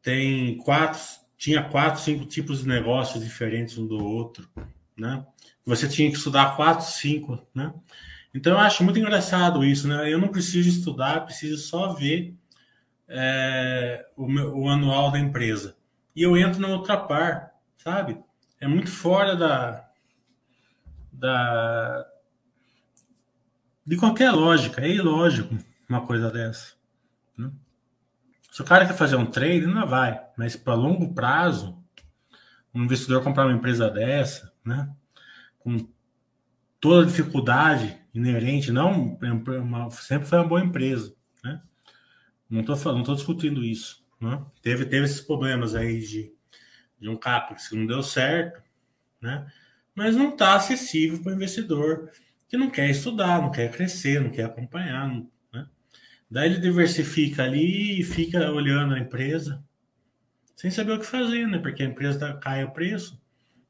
[0.01, 0.99] tem quatro,
[1.37, 4.49] tinha quatro, cinco tipos de negócios diferentes um do outro.
[4.97, 5.25] Né?
[5.65, 7.73] Você tinha que estudar quatro, cinco, né?
[8.33, 10.11] Então eu acho muito engraçado isso, né?
[10.11, 12.35] Eu não preciso estudar, preciso só ver
[13.07, 15.75] é, o, meu, o, anual da empresa.
[16.15, 18.19] E eu entro na outra par, sabe?
[18.59, 19.87] É muito fora da,
[21.11, 22.05] da
[23.85, 24.81] de qualquer lógica.
[24.81, 26.73] É ilógico uma coisa dessa.
[27.37, 27.49] Né?
[28.51, 30.19] Se o cara quer fazer um trade, não vai.
[30.35, 31.81] Mas para longo prazo,
[32.73, 34.89] um investidor comprar uma empresa dessa, né?
[35.59, 35.87] Com
[36.79, 41.61] toda a dificuldade inerente, não é uma, sempre foi uma boa empresa, né?
[42.49, 44.43] Não estou não tô discutindo isso, né?
[44.61, 46.33] Teve teve esses problemas aí de,
[46.99, 48.61] de um capex que não deu certo,
[49.21, 49.45] né?
[49.93, 52.11] Mas não está acessível para o investidor
[52.47, 55.09] que não quer estudar, não quer crescer, não quer acompanhar,
[55.53, 55.67] né?
[56.29, 59.63] Daí ele diversifica ali e fica olhando a empresa
[60.55, 61.59] sem saber o que fazer, né?
[61.59, 63.21] Porque a empresa tá, cai o preço.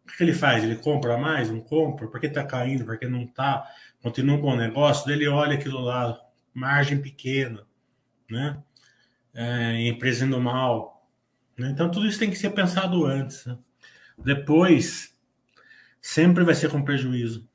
[0.06, 0.64] O que ele faz?
[0.64, 1.52] Ele compra mais?
[1.52, 2.08] Não compra?
[2.08, 2.86] Por que está caindo?
[2.86, 3.70] Por que não está?
[4.02, 6.20] Continua com o negócio, ele olha aquilo lá,
[6.54, 7.66] margem pequena,
[8.30, 8.62] né?
[9.34, 11.08] É, empresa indo mal.
[11.58, 11.70] Né?
[11.70, 13.46] Então, tudo isso tem que ser pensado antes.
[13.46, 13.58] Né?
[14.18, 15.16] Depois,
[16.02, 17.48] sempre vai ser com prejuízo.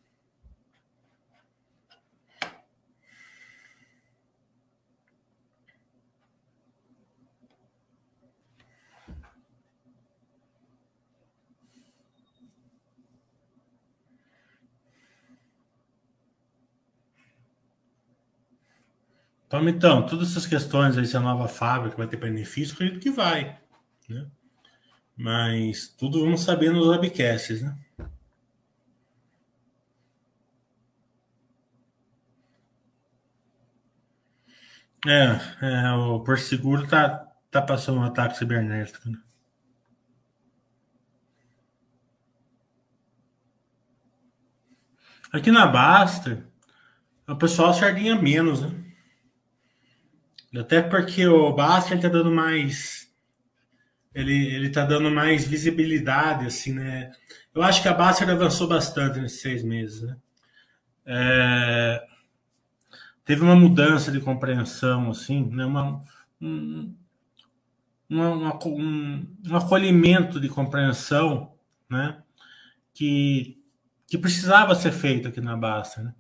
[19.53, 23.11] Então, então, todas essas questões aí, se a nova fábrica vai ter benefício, acredito que
[23.11, 23.61] vai.
[24.09, 24.27] Né?
[25.15, 27.77] Mas tudo vamos saber nos webcasts, né?
[35.07, 39.19] É, é o Porto Seguro tá, tá passando um ataque cibernético, né?
[45.31, 46.43] Aqui na Basta,
[47.29, 48.92] o pessoal sardinha menos, né?
[50.55, 53.11] Até porque o Bastia está dando mais.
[54.15, 57.11] Ele, ele tá dando mais visibilidade, assim, né?
[57.55, 60.17] Eu acho que a Bastia avançou bastante nesses seis meses, né?
[61.07, 62.05] É,
[63.25, 65.65] teve uma mudança de compreensão, assim, né?
[65.65, 66.03] Uma,
[66.39, 66.95] um,
[68.09, 71.55] uma, um, um acolhimento de compreensão,
[71.89, 72.23] né?
[72.93, 73.59] Que,
[74.07, 76.15] que precisava ser feito aqui na Basta, né?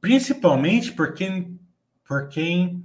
[0.00, 1.60] Principalmente por quem,
[2.06, 2.82] por quem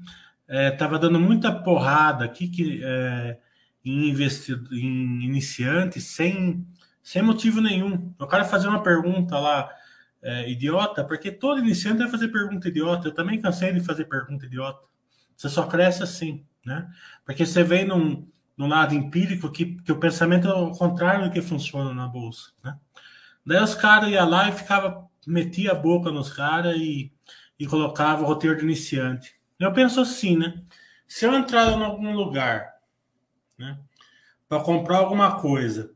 [0.49, 3.37] estava é, dando muita porrada aqui que, é,
[3.85, 6.65] em, investido, em iniciantes sem,
[7.03, 8.13] sem motivo nenhum.
[8.19, 9.69] O cara fazer uma pergunta lá,
[10.21, 13.07] é, idiota, porque todo iniciante vai fazer pergunta idiota.
[13.07, 14.81] Eu também cansei de fazer pergunta idiota.
[15.35, 16.89] Você só cresce assim, né?
[17.25, 18.27] Porque você vem num,
[18.57, 22.51] num lado empírico que, que o pensamento é o contrário do que funciona na bolsa,
[22.63, 22.77] né?
[23.45, 27.11] Daí os caras iam lá e ficava, metia a boca nos caras e,
[27.57, 29.38] e colocava o roteiro de iniciante.
[29.59, 30.61] Eu penso assim, né?
[31.07, 32.75] Se eu entrar em algum lugar,
[33.57, 33.77] né,
[34.47, 35.91] para comprar alguma coisa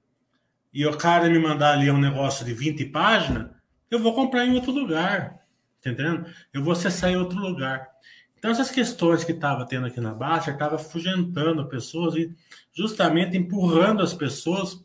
[0.73, 3.49] e o cara me mandar ali um negócio de 20 páginas,
[3.89, 5.39] eu vou comprar em outro lugar,
[5.81, 6.25] tá entendendo?
[6.51, 7.89] Eu vou acessar em outro lugar.
[8.37, 12.35] Então, essas questões que estava tendo aqui na Baixa, estava afugentando pessoas e
[12.73, 14.83] justamente empurrando as pessoas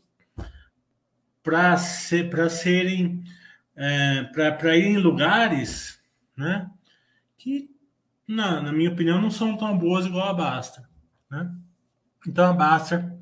[1.43, 3.23] para ser, serem,
[3.75, 5.99] é, para ir em lugares
[6.37, 6.69] né,
[7.37, 7.68] que
[8.29, 10.87] na, na minha opinião, não são tão boas igual a Basta,
[11.31, 11.51] né?
[12.27, 13.17] Então a Basta,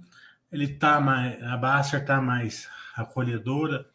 [0.52, 3.88] ele tá mais, a Basta tá mais acolhedora,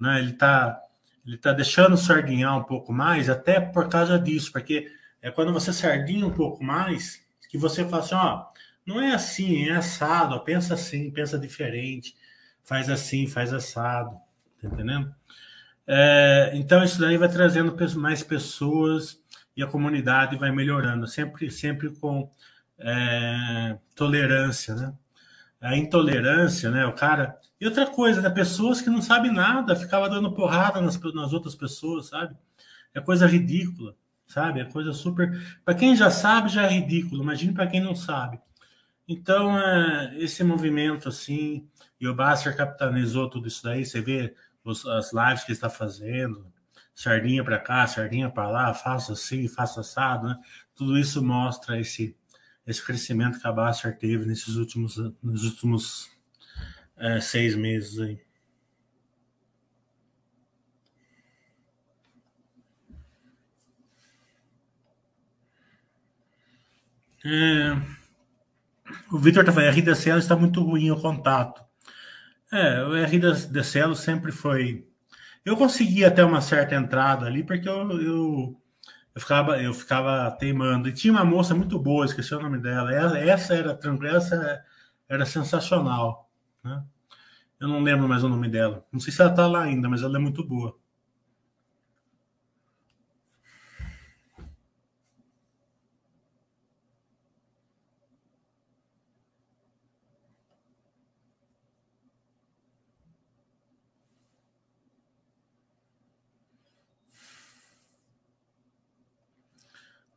[0.00, 0.20] né?
[0.20, 0.80] Ele tá,
[1.26, 4.90] ele tá deixando sardinhar um pouco mais, até por causa disso, porque
[5.20, 8.46] é quando você sardinha um pouco mais que você fala assim, ó,
[8.86, 10.42] Não é assim, é assado.
[10.44, 12.16] Pensa assim, pensa diferente.
[12.64, 14.16] Faz assim, faz assado.
[14.60, 15.14] Tá entendendo?
[15.86, 19.22] É, então, isso daí vai trazendo mais pessoas
[19.56, 22.30] e a comunidade vai melhorando, sempre, sempre com
[22.78, 24.94] é, tolerância, né?
[25.60, 26.84] A intolerância, né?
[26.86, 27.38] O cara.
[27.60, 28.28] E outra coisa, né?
[28.28, 32.36] Pessoas que não sabem nada, ficava dando porrada nas, nas outras pessoas, sabe?
[32.92, 33.96] É coisa ridícula,
[34.26, 34.60] sabe?
[34.60, 35.58] É coisa super.
[35.64, 37.22] Para quem já sabe, já é ridículo.
[37.22, 38.38] Imagine para quem não sabe.
[39.08, 41.68] Então, é, esse movimento assim,
[42.00, 43.84] e o Basser capitalizou tudo isso daí.
[43.84, 46.46] Você vê os, as lives que ele está fazendo,
[46.94, 50.36] sardinha para cá, sardinha para lá, faça assim, faça assado, né?
[50.74, 52.16] Tudo isso mostra esse
[52.66, 56.10] esse crescimento que a Basser teve nesses últimos nos últimos
[56.96, 58.20] é, seis meses aí.
[67.26, 67.74] É,
[69.10, 71.64] o Vitor está falando, RDCL está muito ruim o contato.
[72.52, 74.86] É, o RDCL sempre foi.
[75.44, 78.60] Eu conseguia até uma certa entrada ali, porque eu, eu,
[79.14, 80.88] eu, ficava, eu ficava teimando.
[80.88, 82.92] E tinha uma moça muito boa, esqueci o nome dela.
[83.18, 84.64] Essa era tranquila, essa
[85.08, 86.30] era sensacional.
[86.62, 86.82] Né?
[87.60, 88.86] Eu não lembro mais o nome dela.
[88.92, 90.78] Não sei se ela está lá ainda, mas ela é muito boa.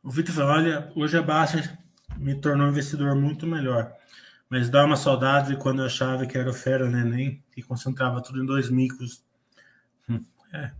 [0.08, 1.78] O Vitor falou: olha, hoje a Baixa
[2.16, 3.92] me tornou um investidor muito melhor.
[4.48, 8.22] Mas dá uma saudade de quando eu achava que era o fera neném e concentrava
[8.22, 9.22] tudo em dois micros.
[10.08, 10.72] Hum, é.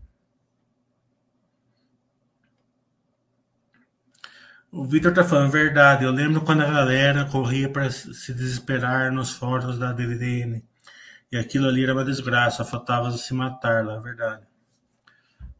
[4.72, 6.04] O Vitor tá falando, verdade.
[6.04, 10.64] Eu lembro quando a galera corria para se desesperar nos fóruns da DVDN.
[11.30, 14.46] E aquilo ali era uma desgraça, faltava se matar lá, verdade.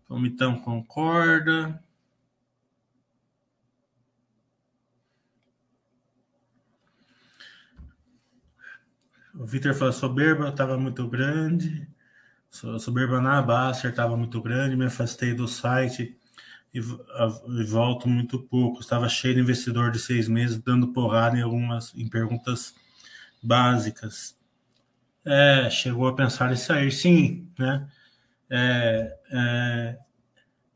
[0.09, 1.79] O Mitão concorda.
[9.39, 11.89] O Vitor falou: soberba estava muito grande,
[12.51, 16.19] soberba na Basser estava muito grande, me afastei do site
[16.75, 18.81] e, e, volto muito pouco.
[18.81, 22.75] Estava cheio de investidor de seis meses, dando porrada em algumas em perguntas
[23.41, 24.37] básicas.
[25.25, 27.89] É, chegou a pensar em sair, sim, né?
[28.51, 29.99] É, é,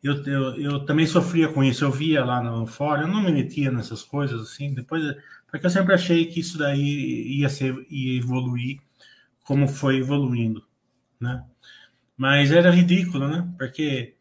[0.02, 3.32] eu, eu, eu também sofria com isso, eu via lá no fórum, eu não me
[3.32, 5.02] metia nessas coisas assim, depois
[5.52, 8.80] porque eu sempre achei que isso daí ia, ser, ia evoluir
[9.44, 10.66] como foi evoluindo,
[11.20, 11.44] né?
[12.16, 13.46] Mas era ridículo, né?
[13.58, 14.14] Porque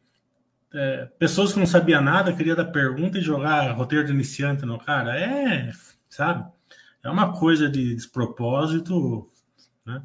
[0.74, 4.78] é, pessoas que não sabiam nada queriam dar pergunta e jogar roteiro de iniciante no
[4.78, 5.18] cara.
[5.18, 5.72] É,
[6.10, 6.52] sabe?
[7.02, 9.32] É uma coisa de despropósito,
[9.86, 10.04] né?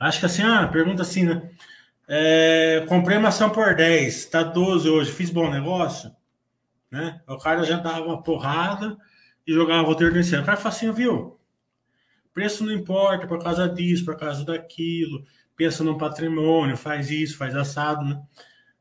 [0.00, 1.50] Acho que assim, ah, pergunta assim, né?
[2.08, 6.10] É, comprei uma ação por 10, tá 12 hoje, fiz bom negócio,
[6.90, 7.20] né?
[7.28, 8.96] O cara já dava uma porrada,
[9.48, 10.42] e jogava roteiro nesse ano.
[10.42, 11.40] O cara fala assim, viu?
[12.34, 15.24] Preço não importa por causa disso, por causa daquilo.
[15.56, 18.22] Pensa no patrimônio, faz isso, faz assado, né?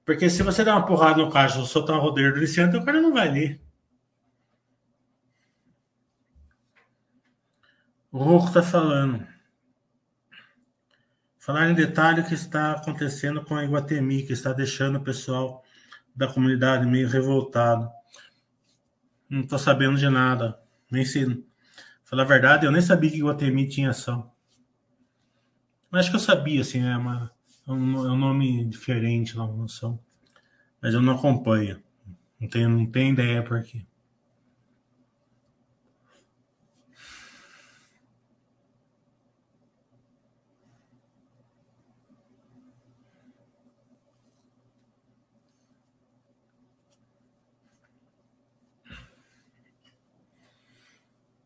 [0.06, 2.84] Porque se você der uma porrada no caixa ou soltar um roteiro do iniciante, o
[2.84, 3.62] cara não vai ler.
[8.12, 9.26] O Rocco está falando.
[11.48, 15.64] Falar em detalhe o que está acontecendo com a Iguatemi, que está deixando o pessoal
[16.14, 17.90] da comunidade meio revoltado.
[19.30, 20.60] Não tô sabendo de nada.
[20.92, 21.42] Nem se.
[22.04, 24.30] Falar a verdade, eu nem sabia que Guatemi tinha ação.
[25.90, 27.32] Mas acho que eu sabia, assim, é, uma,
[27.66, 29.98] é, um, é nome diferente lá, uma ação.
[30.82, 31.82] Mas eu não acompanho.
[32.42, 33.86] Não tenho, não tenho ideia por quê.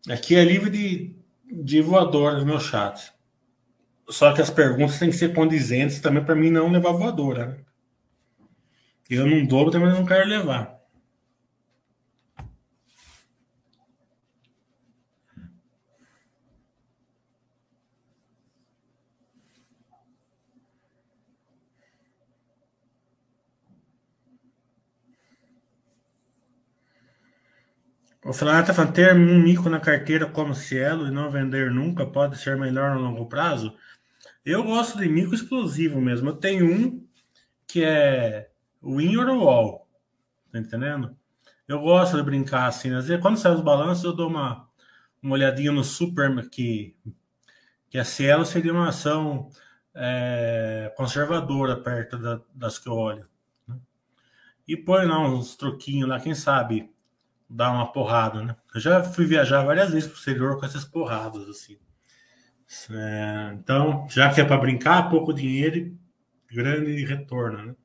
[0.09, 3.11] Aqui é livre de, de voador no meu chat.
[4.09, 7.45] Só que as perguntas têm que ser condizentes também para mim não levar voadora.
[7.47, 7.57] Né?
[9.09, 10.70] Eu não dou, também não quero levar.
[28.31, 32.05] O Flávio está falando, ter um mico na carteira como Cielo e não vender nunca
[32.05, 33.75] pode ser melhor no longo prazo?
[34.45, 36.29] Eu gosto de mico explosivo mesmo.
[36.29, 37.05] Eu tenho um
[37.67, 38.49] que é
[38.81, 39.85] win or wall.
[40.49, 41.13] Tá entendendo?
[41.67, 42.93] Eu gosto de brincar assim.
[42.93, 44.65] Às vezes, quando sai os balanços, eu dou uma,
[45.21, 46.95] uma olhadinha no super que,
[47.89, 49.49] que a Cielo seria uma ação
[49.93, 53.27] é, conservadora perto da, das que eu olho.
[53.67, 53.77] Né?
[54.65, 56.89] E põe lá uns troquinhos lá, quem sabe
[57.51, 58.55] dar uma porrada, né?
[58.73, 61.77] Eu já fui viajar várias vezes pro exterior com essas porradas, assim.
[62.91, 65.93] É, então, já que é para brincar, pouco dinheiro
[66.51, 67.75] grande retorno, né?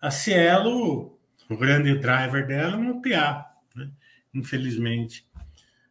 [0.00, 1.18] A Cielo,
[1.48, 3.90] o grande driver dela é uma PA, né?
[4.32, 5.28] infelizmente.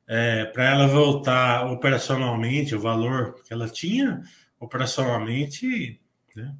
[0.07, 4.23] É, para ela voltar operacionalmente, o valor que ela tinha
[4.59, 6.01] operacionalmente,
[6.35, 6.55] né?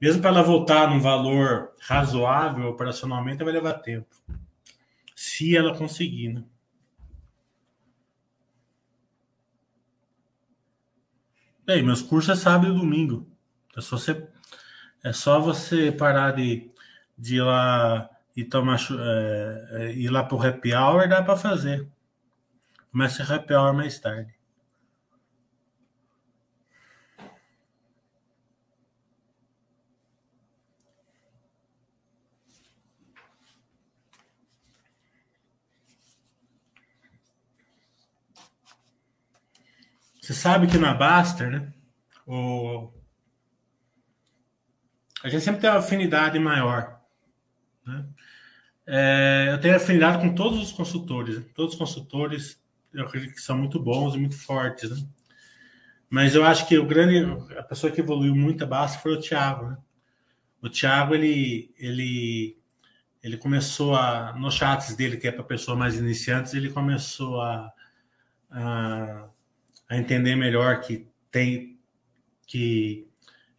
[0.00, 4.14] mesmo para ela voltar num valor razoável operacionalmente, vai levar tempo.
[5.36, 6.44] Se ela conseguir, né?
[11.62, 13.30] Bem, meus cursos é sábado e domingo.
[13.76, 14.26] É só você,
[15.04, 16.70] é só você parar de,
[17.18, 21.86] de ir lá e tomar é, é, ir lá pro happy hour, dá para fazer.
[22.90, 24.34] Começa a happy hour mais tarde.
[40.26, 41.72] Você sabe que na Baster, né?
[42.26, 42.90] O...
[45.22, 47.00] A gente sempre tem uma afinidade maior.
[47.86, 48.04] Né?
[48.84, 51.38] É, eu tenho afinidade com todos os consultores.
[51.38, 51.44] Né?
[51.54, 52.60] Todos os consultores
[52.92, 54.90] eu acredito que são muito bons e muito fortes.
[54.90, 55.08] Né?
[56.10, 57.18] Mas eu acho que o grande,
[57.56, 59.68] a pessoa que evoluiu muito a Baster foi o Thiago.
[59.68, 59.78] Né?
[60.60, 62.58] O Thiago, ele, ele,
[63.22, 67.72] ele começou a, nos chats dele, que é para pessoas mais iniciantes, ele começou a,
[68.50, 69.28] a
[69.88, 71.78] a entender melhor que tem
[72.46, 73.06] que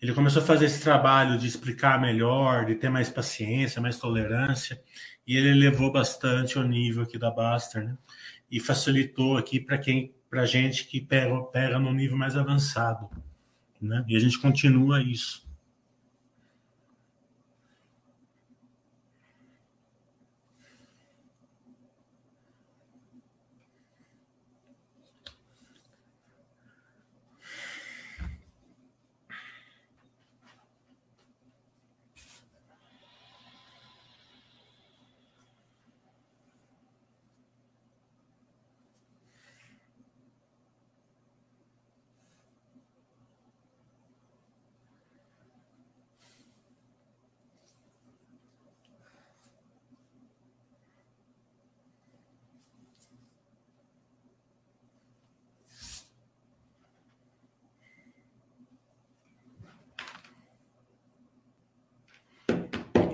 [0.01, 4.79] ele começou a fazer esse trabalho de explicar melhor, de ter mais paciência, mais tolerância,
[5.25, 7.97] e ele elevou bastante o nível aqui da Baster, né?
[8.49, 13.09] E facilitou aqui para quem, para gente que pega, pega no nível mais avançado,
[13.81, 14.05] né?
[14.07, 15.46] E a gente continua isso.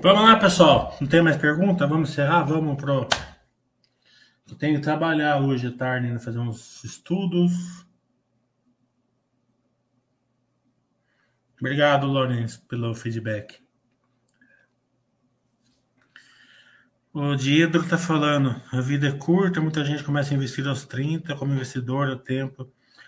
[0.03, 0.97] Vamos lá, pessoal.
[0.99, 1.87] Não tem mais pergunta?
[1.87, 2.43] Vamos encerrar?
[2.43, 3.07] Vamos pro.
[4.49, 7.53] Eu tenho que trabalhar hoje à tarde, fazer uns estudos.
[11.57, 13.61] Obrigado, Lourenço, pelo feedback.
[17.13, 21.33] O Diedro está falando, a vida é curta, muita gente começa a investir aos 30,
[21.37, 22.65] como investidor, o tempo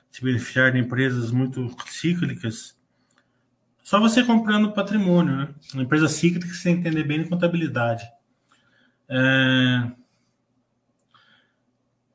[0.09, 2.74] de se beneficiar de empresas muito cíclicas
[3.85, 5.49] só você comprando patrimônio, né?
[5.71, 8.03] Uma empresa cíclica que você entender bem de contabilidade.
[9.07, 9.91] É...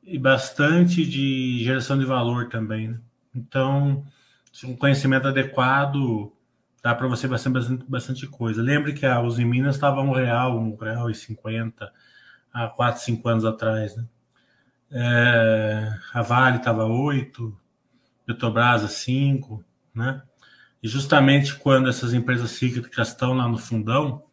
[0.03, 2.89] E bastante de geração de valor também.
[2.89, 2.99] Né?
[3.33, 4.03] Então,
[4.65, 6.33] um conhecimento adequado
[6.83, 8.61] dá para você bastante, bastante, coisa.
[8.61, 11.89] Lembre que a Uzi Minas estava um real, um real e cinquenta
[12.51, 14.05] há quatro, cinco anos atrás, né?
[14.91, 17.57] É, a Vale estava oito,
[18.25, 19.63] Petrobras cinco,
[19.95, 20.21] né?
[20.81, 24.23] E justamente quando essas empresas cíclicas estão lá no fundão,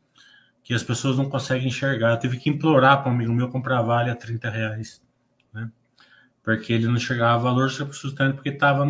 [0.68, 2.12] que as pessoas não conseguem enxergar.
[2.12, 5.02] Eu tive que implorar para um amigo meu comprar vale a 30 reais,
[5.52, 5.70] né?
[6.42, 8.84] Porque ele não enxergava valor sustento porque estava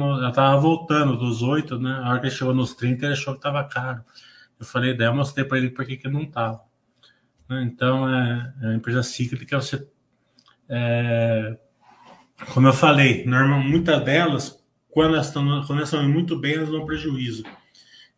[0.61, 2.01] voltando dos 8, né?
[2.03, 4.05] A hora que ele chegou nos 30, ele achou que estava caro.
[4.59, 6.61] Eu falei, daí eu mostrei para ele por que, que não estava.
[7.49, 7.63] Né?
[7.63, 9.87] Então, é, é a empresa cíclica, você.
[10.69, 11.57] É,
[12.53, 14.58] como eu falei, normal, muitas delas
[14.99, 17.45] quando elas estão, quando elas estão indo muito bem, elas dão prejuízo.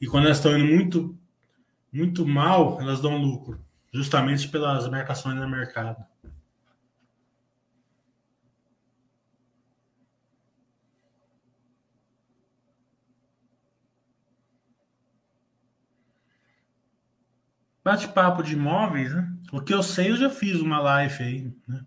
[0.01, 1.18] E quando elas estão indo muito,
[1.93, 3.62] muito mal, elas dão lucro,
[3.93, 6.03] justamente pelas marcações no mercado.
[17.85, 19.31] Bate-papo de imóveis, né?
[19.53, 21.85] O que eu sei, eu já fiz uma live aí, né?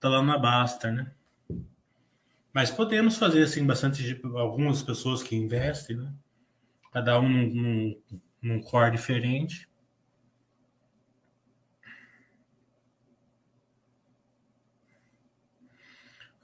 [0.00, 1.12] Tá lá na Baster, né?
[2.56, 6.10] Mas podemos fazer assim bastante algumas pessoas que investem, né?
[6.90, 8.02] Cada um num,
[8.40, 9.68] num, core diferente.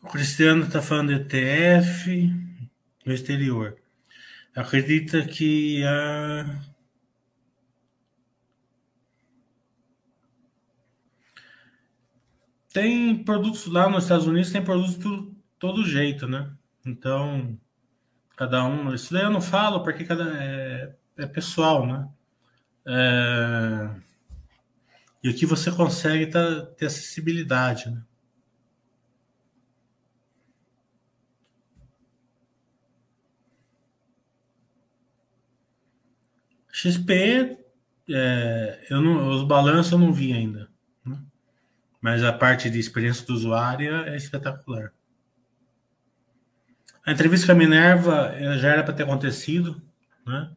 [0.02, 2.30] O Cristiano está falando de ETF
[3.06, 3.78] no exterior.
[4.54, 6.60] Acredita que a.
[12.70, 15.31] Tem produtos lá nos Estados Unidos, tem produtos
[15.62, 16.52] todo jeito, né?
[16.84, 17.56] Então,
[18.36, 18.92] cada um.
[18.92, 22.08] Isso daí eu não falo porque cada, é, é pessoal, né?
[22.84, 23.90] É,
[25.22, 28.02] e aqui você consegue tá, ter acessibilidade, né?
[36.72, 37.56] XP,
[38.10, 40.68] é, eu não, os balanços eu não vi ainda.
[41.04, 41.22] Né?
[42.00, 44.92] Mas a parte de experiência do usuário é espetacular.
[47.04, 49.82] A entrevista com a Minerva eh, já era para ter acontecido,
[50.26, 50.50] né?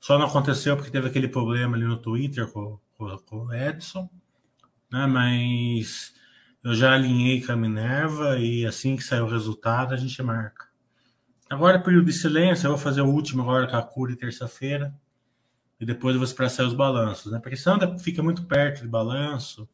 [0.00, 4.08] Só não aconteceu porque teve aquele problema ali no Twitter com, com, com o Edson,
[4.90, 5.06] né?
[5.06, 6.14] Mas
[6.62, 10.68] eu já alinhei com a Minerva e assim que sair o resultado a gente marca.
[11.48, 14.94] Agora, período de silêncio, eu vou fazer o último agora com a Curi terça-feira
[15.80, 17.38] e depois eu vou esperar sair os balanços, né?
[17.38, 19.66] Porque senão fica muito perto de balanço,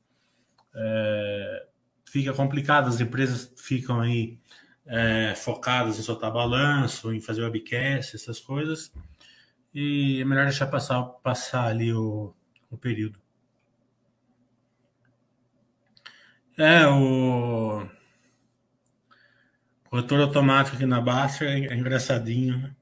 [0.72, 1.66] é,
[2.04, 4.38] fica complicado, as empresas ficam aí
[4.86, 8.92] é, focadas em soltar balanço, em fazer webcast, essas coisas,
[9.74, 12.34] e é melhor deixar passar, passar ali o,
[12.70, 13.18] o período.
[16.56, 17.84] É, o
[19.90, 22.74] rotor automático aqui na Basta é, é engraçadinho, né?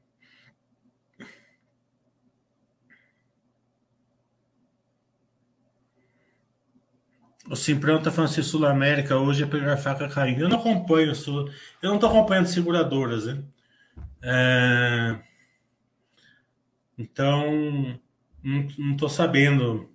[7.48, 10.42] O Simprão tá falando se Sul América hoje é pegar faca caindo.
[10.42, 11.12] Eu não acompanho,
[11.82, 13.42] eu não tô acompanhando seguradoras, né?
[14.22, 15.18] É...
[16.96, 17.98] Então,
[18.42, 19.90] não, tô sabendo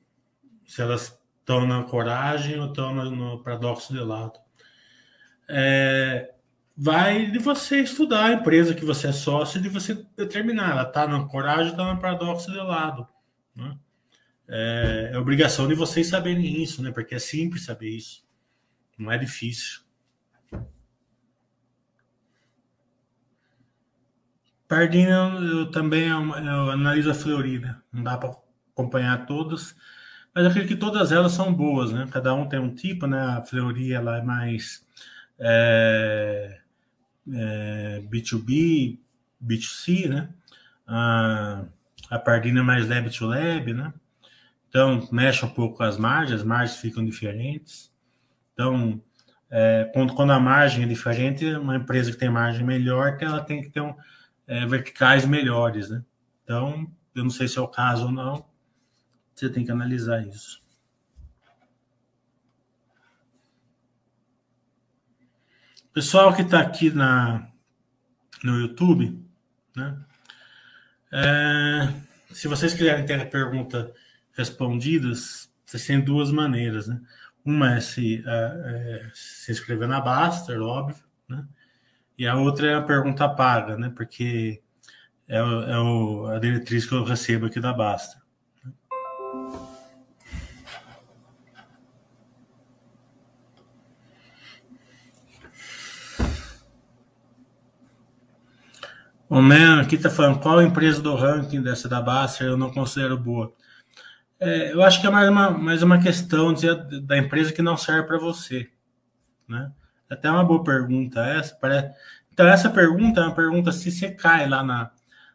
[0.65, 4.37] se elas estão na coragem ou estão no, no paradoxo de lado.
[5.47, 6.33] É...
[6.75, 10.71] Vai de você estudar a empresa que você é sócio e de você determinar.
[10.71, 13.07] Ela tá na coragem ou tá no paradoxo de lado.
[13.55, 13.75] Né?
[14.49, 16.91] É, é obrigação de vocês saberem isso, né?
[16.91, 18.25] Porque é simples saber isso.
[18.97, 19.81] Não é difícil.
[24.67, 27.81] Pardina, eu também eu analiso a Florida.
[27.91, 28.35] Não dá para
[28.73, 29.75] acompanhar todas,
[30.33, 32.07] mas eu acredito que todas elas são boas, né?
[32.11, 33.19] Cada um tem um tipo, né?
[33.19, 34.85] A Fleury ela é mais
[35.39, 36.59] é,
[37.33, 38.99] é, B2B,
[39.43, 40.29] B2C, né?
[40.85, 41.65] A,
[42.09, 43.93] a Pardina é mais lab to lab, né?
[44.78, 47.91] Então, mexe um pouco as margens, as margens ficam diferentes.
[48.53, 49.01] Então,
[49.49, 53.71] é, quando, a margem é diferente, uma empresa que tem margem melhor, ela tem que
[53.71, 53.95] ter um,
[54.45, 56.03] é, verticais melhores, né?
[56.43, 58.45] Então, eu não sei se é o caso ou não,
[59.34, 60.61] você tem que analisar isso.
[65.91, 67.49] Pessoal que está aqui na,
[68.43, 69.25] no YouTube,
[69.75, 70.05] né?
[71.11, 71.93] É,
[72.32, 73.91] se vocês quiserem ter a pergunta
[74.38, 77.01] respondidas, vocês têm duas maneiras, né?
[77.43, 81.45] Uma é se, é, se inscrever na Baster, óbvio, né?
[82.17, 83.91] E a outra é a pergunta paga, né?
[83.95, 84.61] Porque
[85.27, 88.21] é, é o, a diretriz que eu recebo aqui da Baster.
[99.29, 103.17] O Man aqui está falando qual empresa do ranking dessa da Baster eu não considero
[103.17, 103.53] boa.
[104.39, 106.67] É, eu acho que é mais uma, mais uma questão de,
[107.01, 108.69] da empresa que não serve para você.
[109.47, 109.71] Né?
[110.09, 111.55] Até uma boa pergunta essa.
[111.55, 111.95] Parece...
[112.31, 114.91] Então, essa pergunta é uma pergunta se você cai lá na,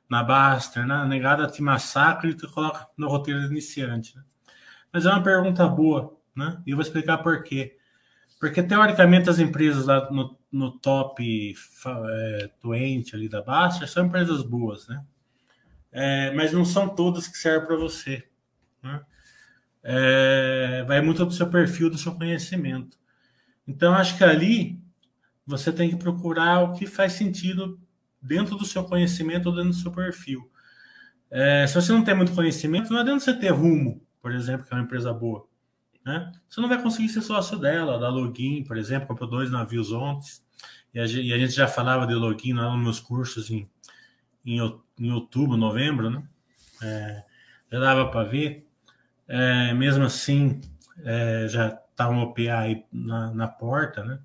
[0.09, 1.05] na Baster, né?
[1.05, 4.16] negada te massacra e te coloca no roteiro de iniciante.
[4.16, 4.22] Né?
[4.92, 6.61] Mas é uma pergunta boa, né?
[6.66, 7.76] E eu vou explicar por quê.
[8.38, 11.55] Porque, teoricamente, as empresas lá no, no top
[11.86, 15.03] é, 20 ali da Baster são empresas boas, né?
[15.90, 18.24] É, mas não são todas que servem para você.
[18.83, 19.01] Né?
[19.83, 22.99] É, vai muito do seu perfil, do seu conhecimento.
[23.66, 24.80] Então, acho que ali
[25.47, 27.80] você tem que procurar o que faz sentido
[28.20, 30.51] dentro do seu conhecimento dentro do seu perfil.
[31.30, 34.72] É, se você não tem muito conhecimento, não adianta você ter rumo, por exemplo, que
[34.72, 35.47] é uma empresa boa.
[36.05, 36.30] Né?
[36.49, 40.28] Você não vai conseguir ser sócio dela, da Login, por exemplo, comprou dois navios ontem,
[40.95, 43.68] e a, gente, e a gente já falava de Login lá nos meus cursos em,
[44.45, 44.59] em,
[44.99, 46.22] em outubro, novembro, né?
[46.83, 47.24] É,
[47.70, 48.68] já dava para ver.
[49.35, 50.61] É, mesmo assim,
[51.03, 54.18] é, já está um OPA aí na, na, porta, né?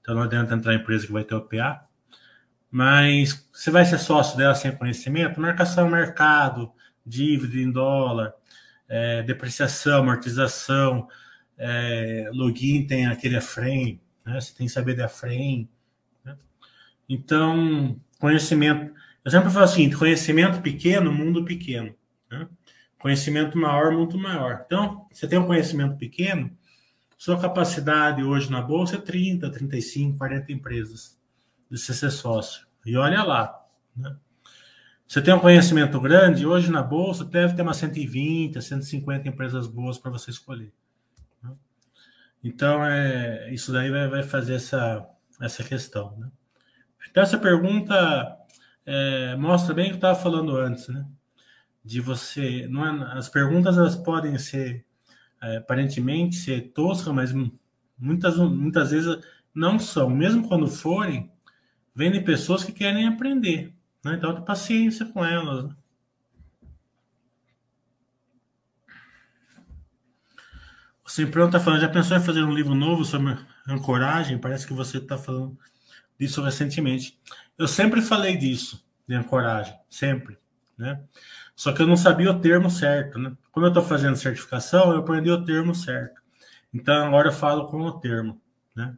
[0.00, 1.84] Então não adianta entrar em empresa que vai ter OPA.
[2.70, 5.40] Mas você vai ser sócio dela sem conhecimento?
[5.40, 6.72] Marcação mercado,
[7.04, 8.32] dívida em dólar,
[8.88, 11.08] é, depreciação, amortização,
[11.58, 14.40] é, login tem aquele frame, né?
[14.40, 15.68] Você tem que saber da frame.
[16.24, 16.36] Né?
[17.08, 18.94] Então, conhecimento.
[19.24, 21.92] Eu sempre falo assim: conhecimento pequeno, mundo pequeno.
[22.30, 22.46] Né?
[23.02, 24.62] Conhecimento maior, mundo maior.
[24.64, 26.56] Então, você tem um conhecimento pequeno,
[27.18, 31.20] sua capacidade hoje na bolsa é 30, 35, 40 empresas
[31.68, 32.64] de você ser sócio.
[32.86, 33.64] E olha lá.
[33.96, 34.16] Né?
[35.06, 39.98] Você tem um conhecimento grande, hoje na bolsa deve ter umas 120, 150 empresas boas
[39.98, 40.72] para você escolher.
[41.42, 41.50] Né?
[42.42, 45.04] Então, é, isso daí vai, vai fazer essa,
[45.40, 46.16] essa questão.
[46.18, 46.30] Né?
[47.10, 48.36] Então, essa pergunta
[48.86, 51.04] é, mostra bem o que eu estava falando antes, né?
[51.84, 52.66] De você.
[52.68, 54.84] Não é, as perguntas elas podem ser
[55.42, 57.32] é, aparentemente ser toscas, mas
[57.98, 59.18] muitas, muitas vezes
[59.54, 60.08] não são.
[60.08, 61.30] Mesmo quando forem,
[61.94, 63.74] vem de pessoas que querem aprender.
[64.04, 64.14] Né?
[64.14, 65.64] Então, tem paciência com elas.
[65.64, 65.76] Né?
[71.04, 73.36] O está falando, já pensou em fazer um livro novo sobre
[73.68, 74.38] ancoragem?
[74.38, 75.58] Parece que você está falando
[76.18, 77.20] disso recentemente.
[77.58, 80.38] Eu sempre falei disso, de ancoragem, sempre,
[80.78, 81.02] né?
[81.54, 83.36] Só que eu não sabia o termo certo, né?
[83.50, 86.20] Como eu estou fazendo certificação, eu aprendi o termo certo.
[86.72, 88.40] Então agora eu falo com o termo,
[88.74, 88.96] né?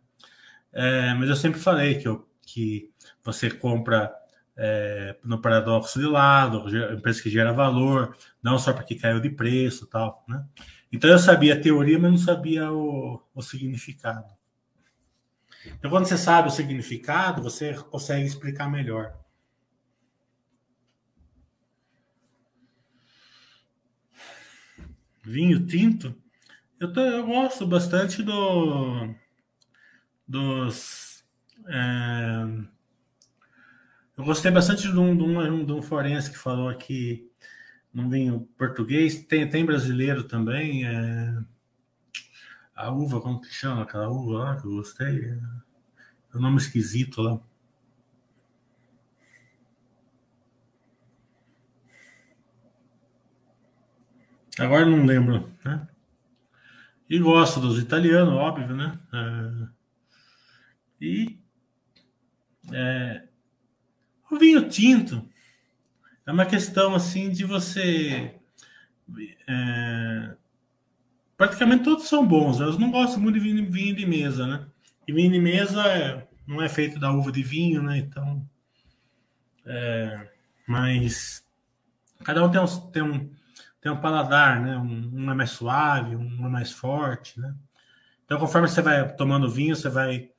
[0.72, 2.90] É, mas eu sempre falei que, eu, que
[3.22, 4.12] você compra
[4.56, 9.86] é, no paradoxo de lado, empresa que gera valor, não só porque caiu de preço
[9.86, 10.44] tal, né?
[10.92, 14.32] Então eu sabia a teoria, mas não sabia o, o significado.
[15.66, 19.14] Então, quando você sabe o significado, você consegue explicar melhor.
[25.24, 26.14] Vinho tinto?
[26.78, 29.14] Eu, tô, eu gosto bastante do
[30.28, 31.24] dos.
[31.66, 32.44] É,
[34.18, 37.30] eu gostei bastante de um, de, um, de um forense que falou aqui
[37.92, 39.24] num vinho português.
[39.24, 40.86] Tem, tem brasileiro também.
[40.86, 41.34] É,
[42.74, 45.24] a uva, como que chama aquela uva lá que eu gostei?
[45.24, 47.40] É um nome esquisito lá.
[54.58, 55.86] Agora não lembro, né?
[57.08, 58.98] E gosto dos italianos, óbvio, né?
[59.12, 59.68] É...
[61.00, 61.38] E
[62.72, 63.24] é...
[64.30, 65.28] o vinho tinto
[66.26, 68.34] é uma questão assim de você
[69.46, 70.34] é
[71.36, 72.60] praticamente todos são bons.
[72.60, 74.66] Eu não gosto muito de vinho, vinho de mesa, né?
[75.06, 77.98] E vinho de mesa é, não é feito da uva de vinho, né?
[77.98, 78.48] Então,
[79.66, 80.28] é,
[80.66, 81.44] mas
[82.22, 83.30] cada um tem um, tem um,
[83.84, 84.76] tem um paladar, né?
[84.76, 87.54] Um, um é mais suave, um é mais forte, né?
[88.24, 90.30] Então, conforme você vai tomando vinho, você vai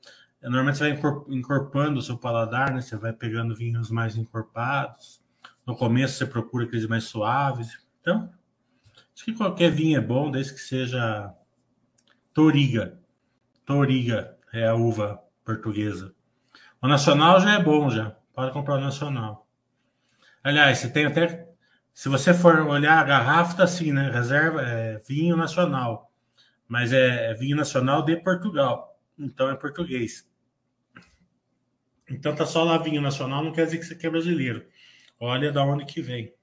[0.42, 2.82] normalmente você vai encorpando o seu paladar, né?
[2.82, 5.22] Você vai pegando vinhos mais encorpados.
[5.64, 7.78] No começo você procura aqueles mais suaves.
[8.00, 8.30] Então,
[9.16, 11.32] Acho que qualquer vinho é bom, desde que seja
[12.34, 12.98] Toriga.
[13.64, 16.14] Toriga é a uva portuguesa.
[16.82, 18.14] O nacional já é bom, já.
[18.34, 19.48] Pode comprar o nacional.
[20.44, 21.48] Aliás, você tem até.
[21.96, 24.10] Se você for olhar a garrafa, tá assim, né?
[24.10, 26.12] Reserva é vinho nacional.
[26.68, 29.00] Mas é, é vinho nacional de Portugal.
[29.18, 30.30] Então é português.
[32.06, 34.66] Então tá só lá vinho nacional, não quer dizer que você quer brasileiro.
[35.18, 36.34] Olha da onde que vem.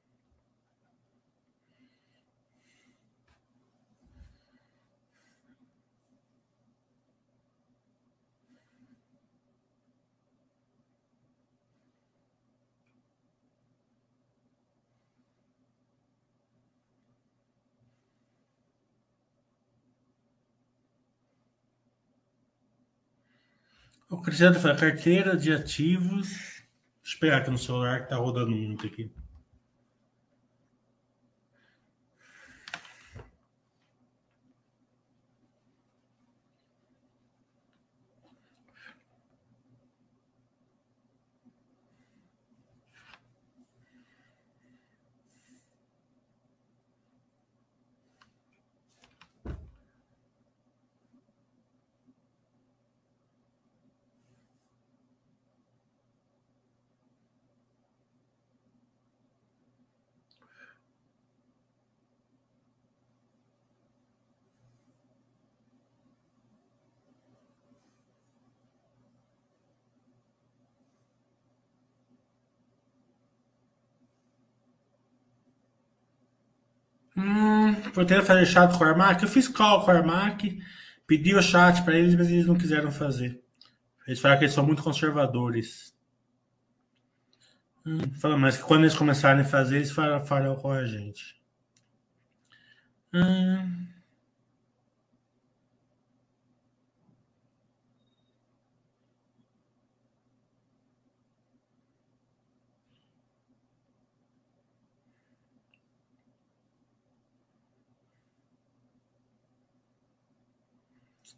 [24.23, 26.63] Cristiano carteira de ativos.
[27.13, 29.11] Eu pegar aqui no celular que tá rodando muito aqui.
[77.93, 79.21] Que fazer chat com o Armac.
[79.21, 80.59] Eu fiz call com o Armac,
[81.05, 83.39] pedi o chat para eles, mas eles não quiseram fazer.
[84.07, 85.93] Eles falaram que eles são muito conservadores.
[87.85, 87.99] Hum,
[88.39, 91.39] mas que quando eles começarem a fazer, eles farão com a gente.
[93.13, 93.92] Hum.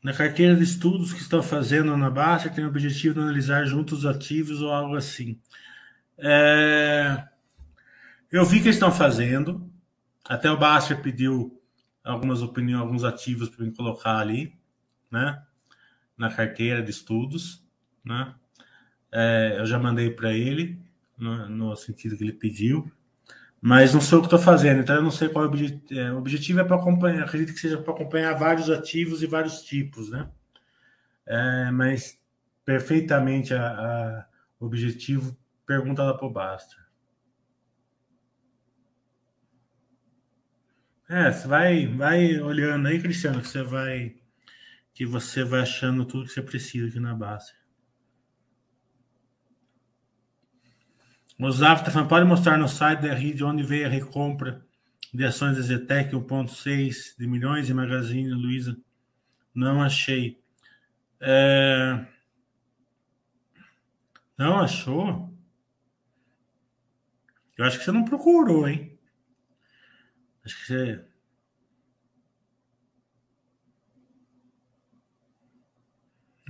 [0.06, 4.02] Na carteira de estudos que estão fazendo na Baster, tem o objetivo de analisar juntos
[4.02, 5.42] os ativos ou algo assim.
[6.16, 7.28] É...
[8.32, 9.68] Eu vi que eles estão fazendo.
[10.24, 11.60] Até o Baster pediu
[12.04, 14.54] algumas opiniões, alguns ativos para me colocar ali,
[15.10, 15.42] né?
[16.16, 17.66] Na carteira de estudos,
[18.04, 18.36] né?
[19.12, 20.80] É, eu já mandei para ele,
[21.18, 22.92] no, no, sentido que ele pediu,
[23.68, 26.00] mas não sei o que estou fazendo, então eu não sei qual é o objetivo.
[26.00, 29.64] É, o objetivo é para acompanhar, acredito que seja para acompanhar vários ativos e vários
[29.64, 30.30] tipos, né?
[31.26, 32.22] É, mas
[32.64, 34.28] perfeitamente a, a
[34.60, 35.36] objetivo,
[35.66, 36.76] pergunta lá para o Basta.
[41.10, 44.16] É, você vai, vai olhando aí, Cristiano, que você vai
[44.94, 47.52] que você vai achando tudo que você precisa aqui na base.
[51.38, 54.66] O Zaf está falando, pode mostrar no site da RID onde veio a recompra
[55.14, 58.78] de ações da Zetec 1.6 de milhões e Magazine Luiza?
[59.54, 60.42] Não achei.
[61.20, 62.06] É...
[64.38, 65.34] Não achou?
[67.58, 68.98] Eu acho que você não procurou, hein?
[70.46, 71.06] Acho que você.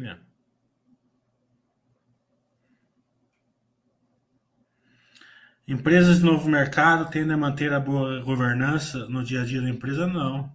[0.02, 0.25] É.
[5.68, 9.70] Empresas de novo mercado tendem a manter a boa governança no dia a dia da
[9.70, 10.06] empresa?
[10.06, 10.54] Não.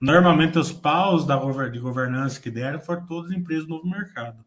[0.00, 1.36] Normalmente, os paus da,
[1.68, 4.44] de governança que deram foram todas empresas do novo mercado.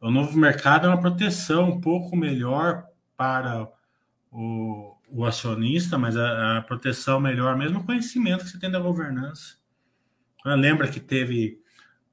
[0.00, 3.68] O novo mercado é uma proteção um pouco melhor para
[4.30, 8.80] o, o acionista, mas a, a, proteção melhor, mesmo o conhecimento que você tem da
[8.80, 9.56] governança.
[10.44, 11.60] Lembra que teve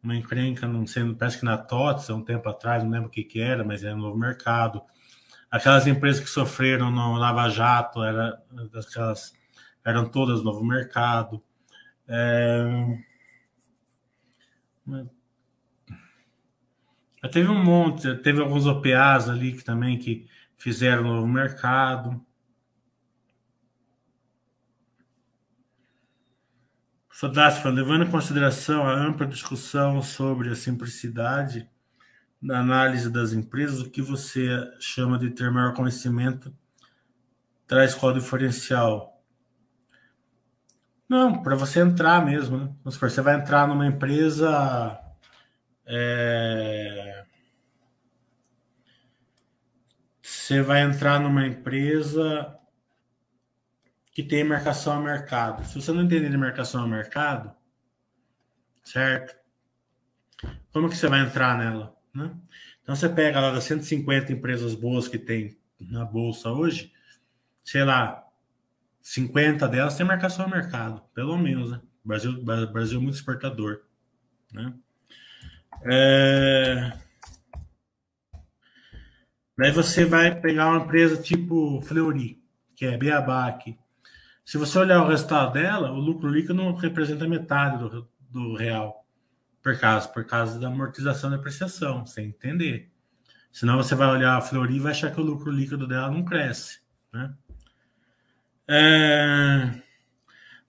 [0.03, 3.11] uma encrenca, não sei, parece que na TOTS, há um tempo atrás, não lembro o
[3.11, 4.81] que, que era, mas era um novo mercado.
[5.51, 8.39] Aquelas empresas que sofreram no Lava Jato era,
[8.75, 9.33] aquelas,
[9.83, 11.43] eram todas novo mercado.
[12.07, 12.99] É...
[17.31, 20.27] Teve um monte, teve alguns OPAs ali que também que
[20.57, 22.23] fizeram novo mercado.
[27.11, 31.69] Sodasfa, levando em consideração a ampla discussão sobre a simplicidade
[32.41, 34.47] da análise das empresas, o que você
[34.79, 36.53] chama de ter maior conhecimento
[37.67, 39.21] traz qual diferencial?
[41.07, 42.75] Não, para você entrar mesmo, né?
[42.91, 44.99] Supor, você vai entrar numa empresa.
[45.85, 47.25] É...
[50.21, 52.55] Você vai entrar numa empresa
[54.11, 55.65] que tem marcação a mercado.
[55.65, 57.55] Se você não entender de marcação a mercado,
[58.83, 59.35] certo?
[60.71, 61.98] Como que você vai entrar nela?
[62.13, 62.31] Né?
[62.81, 66.91] Então você pega lá das 150 empresas boas que tem na bolsa hoje,
[67.63, 68.25] sei lá,
[69.01, 71.81] 50 delas tem marcação a mercado, pelo menos, né?
[72.03, 73.81] Brasil, Brasil é muito exportador,
[74.51, 74.73] né?
[75.85, 76.93] É...
[79.57, 82.41] Daí você vai pegar uma empresa tipo Fleury,
[82.75, 83.77] que é Beabá aqui.
[84.45, 89.05] Se você olhar o resultado dela, o lucro líquido não representa metade do, do real
[89.69, 92.89] por causa, por causa da amortização da depreciação, sem entender.
[93.51, 96.23] Senão você vai olhar a Flori e vai achar que o lucro líquido dela não
[96.23, 96.79] cresce.
[97.13, 97.33] Né?
[98.67, 99.81] É...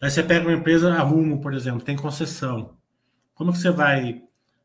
[0.03, 2.76] Aí você pega uma empresa, a Rumo, por exemplo, tem concessão.
[3.34, 4.22] Como que você vai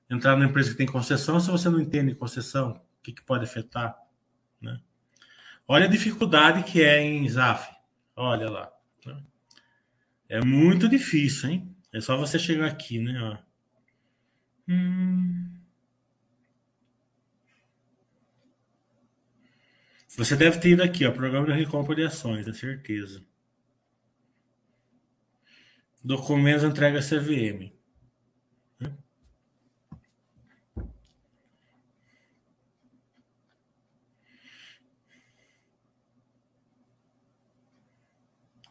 [0.09, 2.71] entrar numa empresa que tem concessão se você não entende concessão?
[2.71, 3.97] O que, que pode afetar?
[4.61, 4.77] Né?
[5.65, 7.69] Olha a dificuldade que é em ZAF.
[8.15, 8.71] Olha lá.
[10.27, 11.75] É muito difícil, hein?
[11.93, 13.17] É só você chegar aqui, né?
[13.21, 13.44] Ó.
[14.67, 15.55] Hum.
[20.17, 23.21] Você deve ter ido aqui, ó, programa de recompra de ações, é certeza.
[26.03, 27.73] Documentos entrega CVM.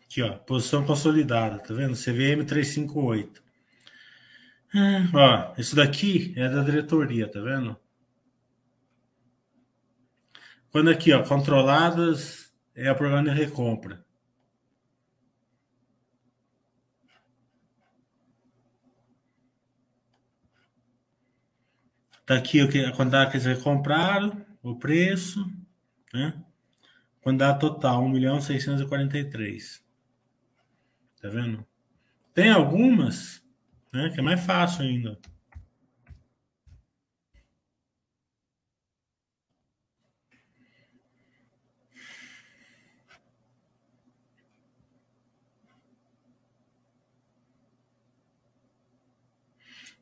[0.05, 1.95] Aqui, ó, posição consolidada, tá vendo?
[1.95, 3.44] CVM 358.
[5.13, 7.79] Ó, isso daqui é da diretoria, tá vendo?
[10.71, 14.05] Quando aqui, ó, controladas é a programa de recompra.
[22.27, 25.47] Tá aqui o que a quantidade que eles recompraram, o preço,
[26.13, 26.43] né?
[27.21, 29.85] Quantidade total, 1 milhão 643.
[31.21, 31.65] Tá vendo?
[32.33, 33.44] Tem algumas,
[33.95, 34.11] né?
[34.11, 35.19] Que é mais fácil ainda.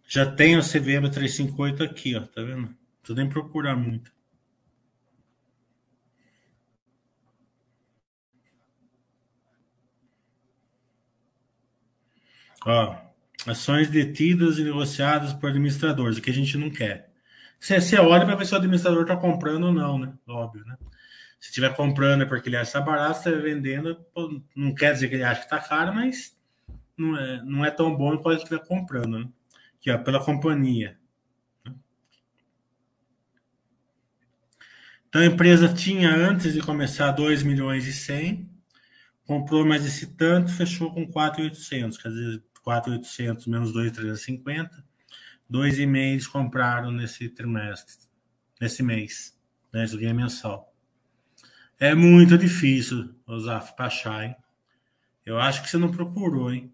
[0.09, 2.77] Já tem o CVM 358 aqui, ó, tá vendo?
[3.09, 4.13] Não nem procurar muito.
[12.65, 13.12] Ó,
[13.47, 17.11] Ações detidas e negociadas por administradores, o que a gente não quer.
[17.59, 20.13] Você, olha para ver se o administrador está comprando ou não, né?
[20.27, 20.77] Óbvio, né?
[21.41, 24.05] Se estiver comprando é porque ele acha barato, se estiver vendendo,
[24.55, 26.37] não quer dizer que ele acha que está caro, mas
[26.97, 29.29] não é, não é tão bom quanto ele estiver comprando, né?
[29.77, 30.97] Aqui, ó, pela companhia.
[31.65, 31.75] Né?
[35.09, 38.49] Então a empresa tinha, antes de começar, 2 milhões e 100,
[39.27, 44.71] comprou mais esse tanto, fechou com 4,800, quer dizer, 4.800 menos 2.350.
[45.51, 47.95] 2,5 meios compraram nesse trimestre,
[48.61, 49.39] nesse mês,
[49.73, 49.85] né?
[49.85, 50.73] Isso mensal.
[51.79, 54.37] É muito difícil, Osaf, para achar, hein?
[55.27, 56.73] Eu acho que você não procurou, hein?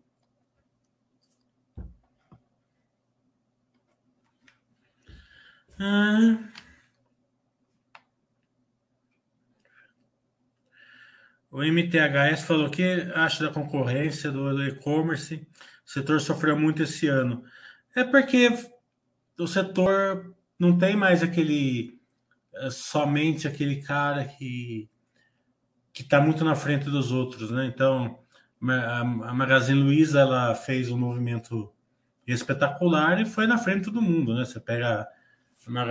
[5.80, 6.38] Ah.
[11.50, 12.82] O MTHS falou que
[13.14, 15.46] acha da concorrência do e-commerce.
[15.88, 17.42] O setor sofreu muito esse ano.
[17.96, 18.50] É porque
[19.38, 21.98] o setor não tem mais aquele
[22.54, 24.86] eh, somente aquele cara que
[25.92, 27.64] que está muito na frente dos outros, né?
[27.64, 28.18] Então
[28.60, 31.72] a Magazine Luiza ela fez um movimento
[32.26, 34.44] espetacular e foi na frente do mundo, né?
[34.44, 35.08] Você pega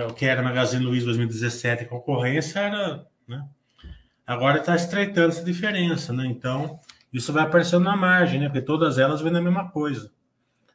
[0.08, 3.44] o que era Magazine Luiza 2017, concorrência era, né?
[4.24, 6.24] Agora está estreitando essa diferença, né?
[6.26, 6.78] Então
[7.12, 8.46] isso vai aparecendo na margem, né?
[8.48, 10.12] Porque todas elas vêm da mesma coisa.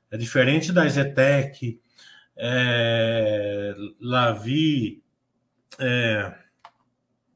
[0.09, 1.79] É diferente da Zetec,
[2.35, 5.03] é, Lavi,
[5.79, 6.33] é,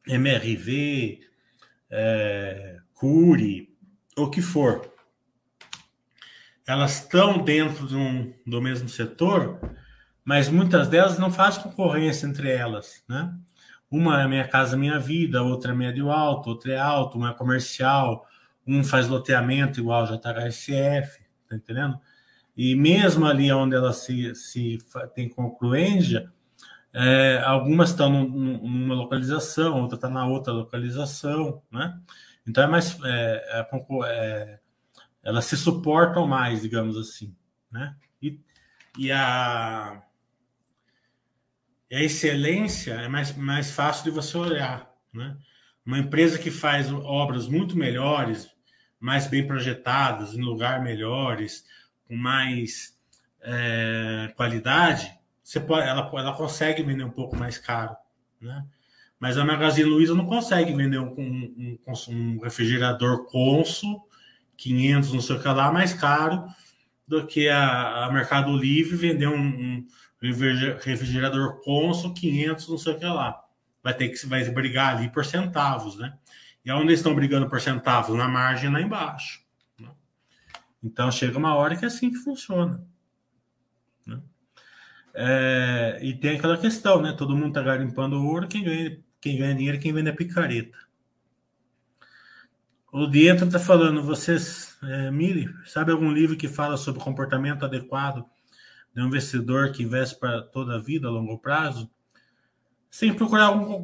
[0.08, 1.20] MRV,
[1.90, 3.76] é, Cure,
[4.16, 4.92] o que for.
[6.66, 9.60] Elas estão dentro de um, do mesmo setor,
[10.24, 13.34] mas muitas delas não fazem concorrência entre elas, né?
[13.90, 17.34] Uma é Minha Casa Minha Vida, outra é médio alto, outra é alto, uma é
[17.34, 18.28] comercial,
[18.68, 22.00] um faz loteamento igual ao JHSF, tá, tá entendendo?
[22.56, 24.80] E mesmo ali onde ela se, se
[25.14, 26.32] tem concluência,
[26.94, 32.00] é, algumas estão numa localização, outra está na outra localização, né?
[32.48, 33.68] Então é mais é,
[34.06, 34.60] é,
[35.24, 37.36] elas se suportam mais, digamos assim,
[37.72, 37.96] né?
[38.20, 38.40] E,
[38.98, 40.02] e a,
[41.92, 45.38] a excelência é mais, mais fácil de você olhar, né?
[45.86, 48.50] Uma empresa que faz obras muito melhores,
[49.00, 51.66] mais bem projetadas, em lugar melhores,
[52.08, 52.98] com mais
[53.42, 57.96] é, qualidade, você pode, ela, ela consegue vender um pouco mais caro,
[58.42, 58.66] né?
[59.20, 64.08] Mas a Magazine Luiza não consegue vender um, um, um, um refrigerador Consul
[64.58, 66.46] 500, não sei o que lá, mais caro
[67.08, 69.88] do que a, a Mercado Livre vender um,
[70.22, 73.44] refrigerador Consul 500, não sei o que lá.
[73.82, 76.14] Vai ter que vai brigar ali por centavos, né?
[76.68, 78.14] E onde eles estão brigando por centavos?
[78.18, 79.42] Na margem lá embaixo.
[79.80, 79.90] Né?
[80.84, 82.86] Então chega uma hora que é assim que funciona.
[84.06, 84.22] Né?
[85.14, 87.14] É, e tem aquela questão, né?
[87.14, 90.78] Todo mundo está garimpando ouro, quem ganha, quem ganha dinheiro, quem vende é picareta.
[92.92, 98.26] O Dietra está falando, vocês, é, Mili, sabe algum livro que fala sobre comportamento adequado
[98.94, 101.90] de um investidor que investe para toda a vida a longo prazo?
[102.90, 103.84] Sem procurar um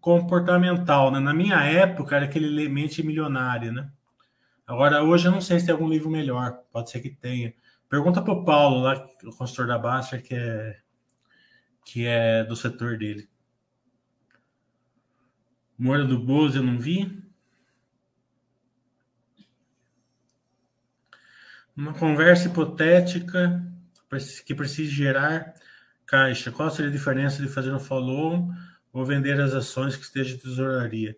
[0.00, 1.18] comportamental, né?
[1.18, 3.90] Na minha época era aquele Lemente Milionário, né?
[4.66, 7.54] Agora, hoje eu não sei se tem algum livro melhor, pode ser que tenha.
[7.88, 10.80] Pergunta para o Paulo, lá, o consultor da Baster, que é,
[11.84, 13.28] que é do setor dele.
[15.78, 17.22] Moura do Bozo eu não vi.
[21.76, 23.62] Uma conversa hipotética
[24.46, 25.54] que precisa gerar
[26.12, 28.50] Caixa, qual seria a diferença de fazer um follow
[28.92, 31.16] ou vender as ações que estejam em tesouraria?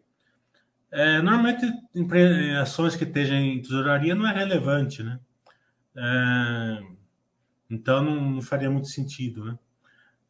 [0.88, 1.66] É, normalmente,
[2.60, 5.18] ações que estejam em tesouraria não é relevante, né?
[5.96, 6.82] É,
[7.68, 9.58] então, não, não, faria muito sentido, né?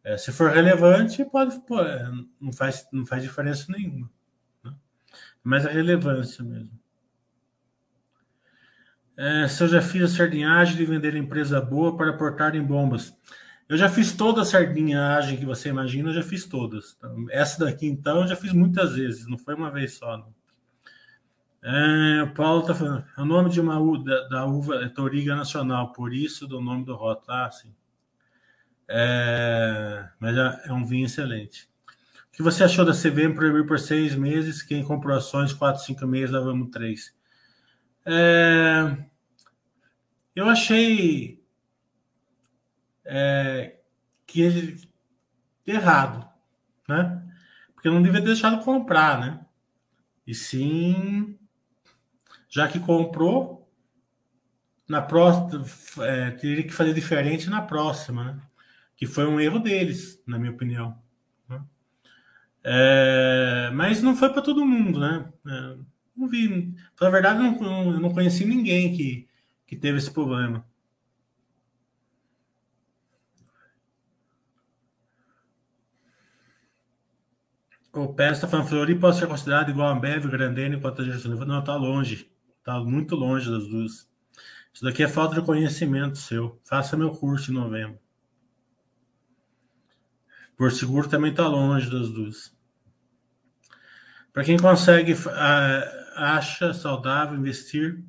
[0.02, 2.10] É, se for relevante, pode, é,
[2.40, 4.10] não, faz, não faz diferença nenhuma.
[4.64, 4.72] Né?
[4.72, 6.70] É Mas a relevância mesmo.
[9.14, 13.14] É, se eu já fiz a sardinhagem de vender empresa boa para portar em bombas.
[13.68, 16.94] Eu já fiz toda a sardinhagem que você imagina, eu já fiz todas.
[16.96, 20.18] Então, essa daqui, então, eu já fiz muitas vezes, não foi uma vez só.
[20.18, 20.34] Não.
[21.62, 25.34] É, o Paulo está falando, é o nome de uma, da, da, uva é Toriga
[25.34, 27.26] Nacional, por isso do nome do rótulo.
[27.30, 27.74] Ah, sim.
[28.86, 31.66] É, mas é, é um vinho excelente.
[32.28, 34.62] O que você achou da CVM proibir por seis meses?
[34.62, 37.14] Quem comprou ações quatro, cinco meses, lá Vamos três.
[38.04, 38.98] É,
[40.36, 41.42] eu achei
[43.04, 43.76] é,
[44.26, 44.80] que ele
[45.66, 46.28] errado,
[46.88, 47.22] né?
[47.74, 49.40] Porque não devia deixar de comprar, né?
[50.26, 51.38] E sim,
[52.48, 53.68] já que comprou,
[54.88, 55.64] na próxima
[56.06, 58.40] é, teria que fazer diferente na próxima, né?
[58.96, 60.96] Que foi um erro deles, na minha opinião.
[61.48, 61.62] Né?
[62.62, 65.32] É, mas não foi para todo mundo, né?
[65.46, 65.76] É,
[66.16, 66.74] não vi.
[67.00, 69.28] Na verdade, não, eu não conheci ninguém que,
[69.66, 70.64] que teve esse problema.
[77.94, 81.30] O Pérez está falando, Fleury pode ser considerado igual a Ambev, Grandene, quanto a gestão.
[81.30, 82.28] Não, está longe.
[82.58, 84.08] Está muito longe das duas.
[84.72, 86.60] Isso daqui é falta de conhecimento seu.
[86.64, 88.00] Faça meu curso em novembro.
[90.56, 92.52] Por seguro também está longe das duas.
[94.32, 95.14] Para quem consegue,
[96.16, 98.04] acha saudável investir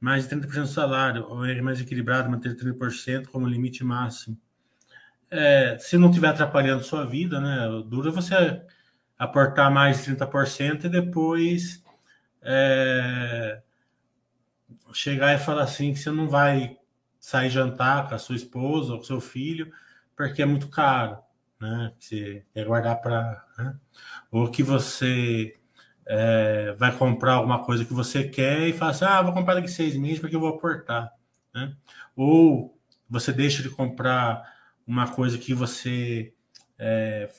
[0.00, 4.36] mais de 30% do salário, ou é mais equilibrado, manter 30% como limite máximo.
[5.30, 7.68] É, se não estiver atrapalhando sua vida, né?
[7.86, 8.34] Dura você
[9.20, 11.84] aportar mais de 30% e depois
[12.40, 13.60] é,
[14.94, 16.78] chegar e falar assim que você não vai
[17.18, 19.70] sair jantar com a sua esposa ou com seu filho
[20.16, 21.18] porque é muito caro,
[21.60, 21.92] né?
[21.98, 23.76] Que você quer guardar para, né?
[24.30, 25.54] ou que você
[26.06, 29.68] é, vai comprar alguma coisa que você quer e fala assim, ah, vou comprar daqui
[29.68, 31.12] seis meses porque eu vou aportar,
[31.54, 31.76] né?
[32.16, 32.74] Ou
[33.08, 34.42] você deixa de comprar
[34.86, 36.32] uma coisa que você
[36.78, 37.30] é,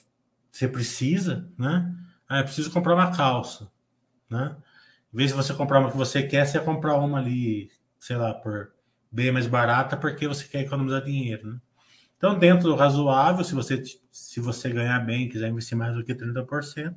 [0.51, 1.93] você precisa, né?
[2.27, 3.71] Ah, eu preciso comprar uma calça,
[4.29, 4.55] né?
[5.13, 8.33] Em vez de você comprar uma que você quer, você comprar uma ali, sei lá,
[8.33, 8.71] por
[9.11, 11.61] bem mais barata, porque você quer economizar dinheiro, né?
[12.17, 16.13] Então, dentro do razoável, se você, se você ganhar bem, quiser investir mais do que
[16.13, 16.95] 30%, não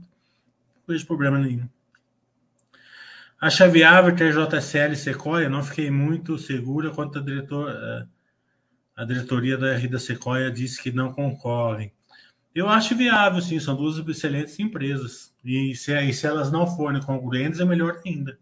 [0.86, 1.66] vejo problema nenhum.
[3.40, 5.48] Acha viável ter JSL Sequoia?
[5.48, 8.06] Não fiquei muito segura quanto a, diretor, eh,
[8.96, 11.92] a diretoria da R da Sequoia disse que não concorrem.
[12.54, 15.34] Eu acho viável, sim, são duas excelentes empresas.
[15.44, 18.38] E se, e se elas não forem congruentes, é melhor ainda.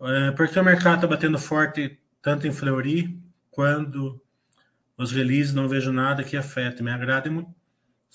[0.00, 3.18] É, porque o mercado está batendo forte tanto em Fleury
[3.50, 4.22] quando
[4.96, 6.82] os releases não vejo nada que afete.
[6.82, 7.52] Me agrada muito.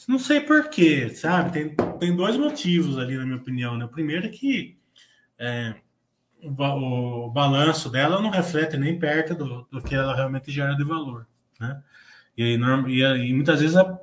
[0.08, 1.52] Não sei porquê, sabe?
[1.52, 3.78] Tem, tem dois motivos ali, na minha opinião.
[3.78, 3.84] Né?
[3.84, 4.78] O primeiro é que
[5.38, 5.76] é,
[6.42, 10.86] o, o, balanço dela não reflete nem perto do, do que ela realmente gera de
[10.86, 11.28] valor.
[11.60, 11.84] Né?
[12.38, 14.00] E, e, e muitas vezes a,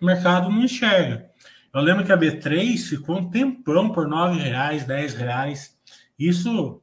[0.00, 1.30] o mercado não enxerga.
[1.72, 5.78] Eu lembro que a B3 ficou um tempão por R$ reais, 10 reais.
[6.18, 6.82] Isso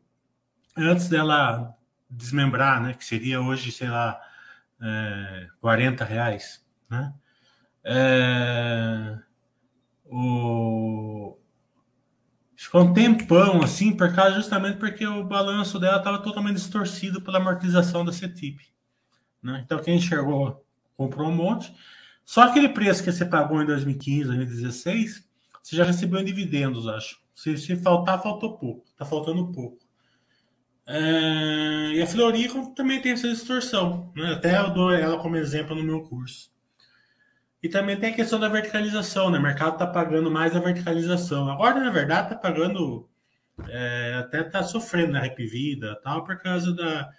[0.77, 1.75] antes dela
[2.09, 2.93] desmembrar, né?
[2.93, 4.19] Que seria hoje, sei lá,
[4.81, 7.13] é, 40 reais, né?
[7.83, 9.17] É,
[10.05, 11.37] o...
[12.55, 17.37] Ficou um tempão assim, por causa justamente porque o balanço dela estava totalmente distorcido pela
[17.37, 18.65] amortização da CETIP.
[19.41, 19.61] Né?
[19.63, 20.65] Então, quem enxergou
[20.97, 21.73] comprou um monte.
[22.25, 25.23] Só aquele preço que você pagou em 2015, 2016,
[25.61, 27.19] você já recebeu em dividendos, acho.
[27.33, 28.85] Se, se faltar, faltou pouco.
[28.89, 29.85] Está faltando pouco.
[30.87, 34.11] É, e a Florico também tem essa distorção.
[34.15, 34.33] Né?
[34.33, 36.51] Até eu dou ela como exemplo no meu curso.
[37.61, 39.39] E também tem a questão da verticalização, né?
[39.39, 41.49] O mercado está pagando mais a verticalização.
[41.49, 43.09] Agora, na verdade, está pagando,
[43.67, 47.09] é, até está sofrendo na Rap Vida, tal, por causa da.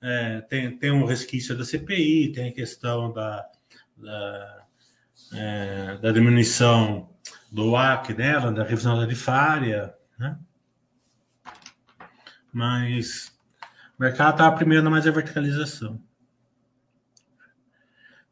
[0.00, 3.46] É, tem, tem um resquício da CPI, tem a questão da,
[4.02, 4.66] da,
[5.32, 7.08] é, da diminuição
[7.50, 10.38] do AC dela, da revisão tarifária, né?
[12.52, 13.32] Mas
[13.98, 16.02] o mercado estava primeiro mais a verticalização.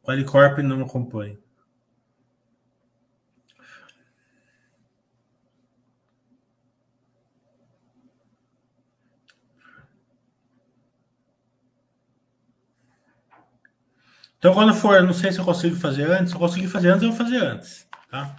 [0.03, 1.37] Qualicorp não acompanha.
[14.41, 17.03] Então, quando for, não sei se eu consigo fazer antes, se eu conseguir fazer antes,
[17.03, 18.35] eu vou fazer antes, tá?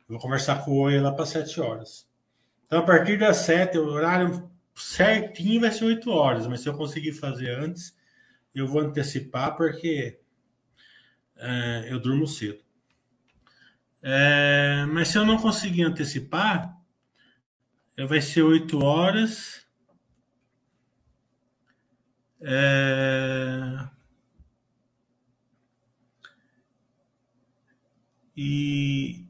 [0.00, 2.06] Eu vou conversar com o Oi lá para 7 horas.
[2.66, 6.76] Então, a partir das 7, o horário certinho vai ser 8 horas, mas se eu
[6.76, 7.96] conseguir fazer antes,
[8.54, 10.20] eu vou antecipar porque
[11.36, 12.62] é, eu durmo cedo.
[14.02, 16.76] É, mas se eu não conseguir antecipar,
[18.06, 19.66] vai ser 8 horas.
[22.42, 23.95] É,
[28.36, 29.26] E,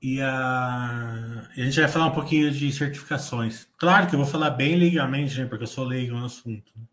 [0.00, 3.68] e a, a gente vai falar um pouquinho de certificações.
[3.76, 6.72] Claro que eu vou falar bem legalmente, né, porque eu sou leigo no assunto.
[6.74, 6.84] Né?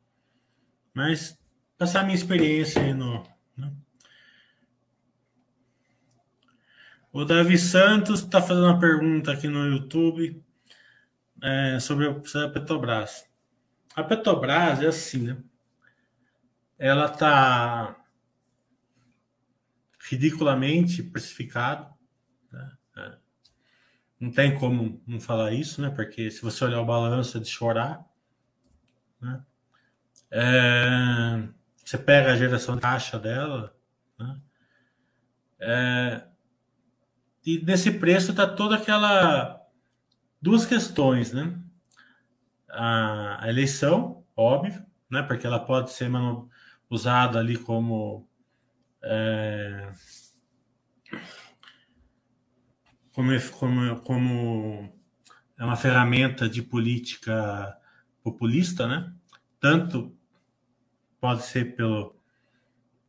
[0.94, 1.40] Mas
[1.78, 3.24] passar minha experiência aí no.
[3.56, 3.72] Né?
[7.14, 10.44] O Davi Santos está fazendo uma pergunta aqui no YouTube
[11.41, 13.26] é, sobre a Petrobras.
[13.95, 15.38] A Petrobras é assim, né?
[16.78, 17.95] Ela está
[20.09, 21.93] ridiculamente precificado.
[22.51, 22.71] Né?
[22.97, 23.17] É.
[24.19, 25.89] Não tem como não falar isso, né?
[25.89, 28.03] Porque se você olhar o balanço é de chorar.
[29.21, 29.43] Né?
[30.31, 31.47] É,
[31.84, 33.75] você pega a geração de caixa dela,
[34.19, 34.41] né?
[35.59, 36.23] É,
[37.45, 39.61] e nesse preço está toda aquela
[40.41, 41.57] duas questões, né?
[42.69, 45.23] A, a, eleição, óbvio, né?
[45.23, 46.09] Porque ela pode ser
[46.89, 48.27] usada ali como
[49.03, 49.90] é,
[53.14, 54.94] como, como, como
[55.57, 57.76] é uma ferramenta de política
[58.24, 59.14] populista, né?
[59.60, 60.15] Tanto
[61.19, 62.15] pode ser pelo,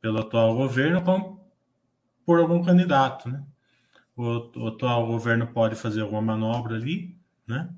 [0.01, 1.39] pelo atual governo como
[2.25, 3.45] por algum candidato, né?
[4.17, 7.17] O, o atual governo pode fazer alguma manobra ali,
[7.47, 7.69] né?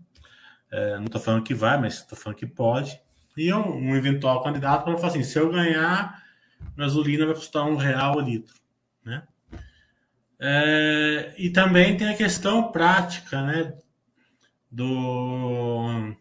[0.70, 3.00] É, não estou falando que vai, mas estou falando que pode.
[3.36, 6.22] E um, um eventual candidato pode falar assim: se eu ganhar,
[6.76, 8.54] gasolina vai custar um real o litro,
[9.04, 9.26] né?
[10.38, 13.76] É, e também tem a questão prática, né?
[14.70, 16.14] Do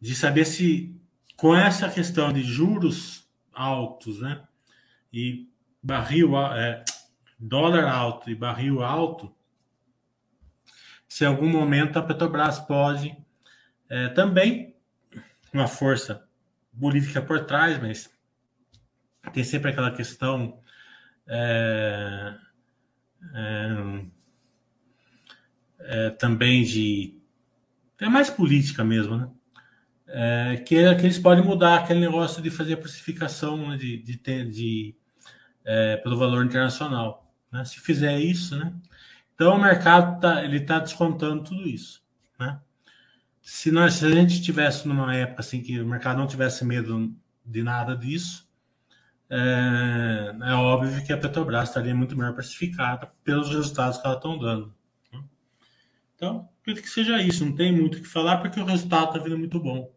[0.00, 0.94] de saber se
[1.36, 4.42] com essa questão de juros altos, né?
[5.12, 5.48] E
[5.82, 6.84] barril, é,
[7.38, 9.34] dólar alto e barril alto,
[11.08, 13.16] se em algum momento a Petrobras pode
[13.88, 14.74] é, também
[15.52, 16.26] uma força
[16.78, 18.10] política por trás, mas
[19.30, 20.58] tem sempre aquela questão
[21.26, 22.34] é,
[23.34, 24.04] é,
[25.80, 27.18] é, também de
[28.00, 29.28] é mais política mesmo, né?
[30.08, 34.16] É, que, que eles podem mudar aquele negócio de fazer a precificação né, de, de,
[34.50, 34.94] de,
[35.64, 37.32] é, pelo valor internacional.
[37.50, 37.64] Né?
[37.64, 38.74] Se fizer isso, né?
[39.34, 42.02] Então o mercado tá, ele está descontando tudo isso,
[42.38, 42.60] né?
[43.40, 47.14] Se nós, se a gente estivesse numa época assim que o mercado não tivesse medo
[47.44, 48.46] de nada disso,
[49.34, 54.38] é, é óbvio que a Petrobras estaria muito melhor precificada pelos resultados que ela estão
[54.38, 54.74] dando.
[55.10, 55.24] Né?
[56.14, 57.46] Então, acredito que seja isso.
[57.46, 59.90] Não tem muito o que falar porque o resultado está vindo muito bom,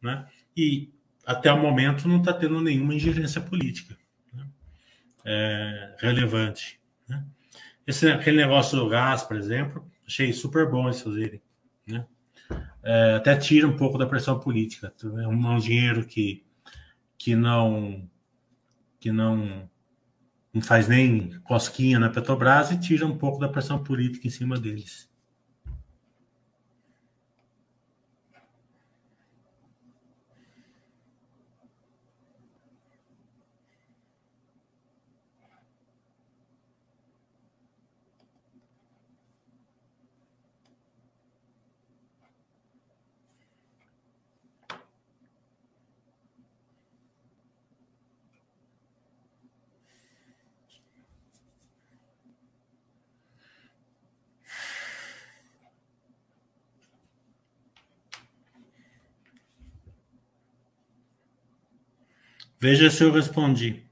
[0.00, 0.26] né?
[0.56, 0.90] E
[1.26, 3.94] até o momento não está tendo nenhuma ingerência política
[4.32, 4.46] né?
[5.22, 6.80] é, relevante.
[7.06, 7.22] Né?
[7.86, 11.42] Esse, aquele negócio do gás, por exemplo, achei super bom eles fazerem.
[11.86, 12.06] Né?
[12.82, 14.94] É, até tira um pouco da pressão política.
[15.02, 16.42] É um, um dinheiro que,
[17.18, 18.08] que não
[18.98, 19.68] que não,
[20.52, 24.58] não faz nem cosquinha na Petrobras e tira um pouco da pressão política em cima
[24.58, 25.07] deles.
[62.60, 63.87] Veja se eu respondi.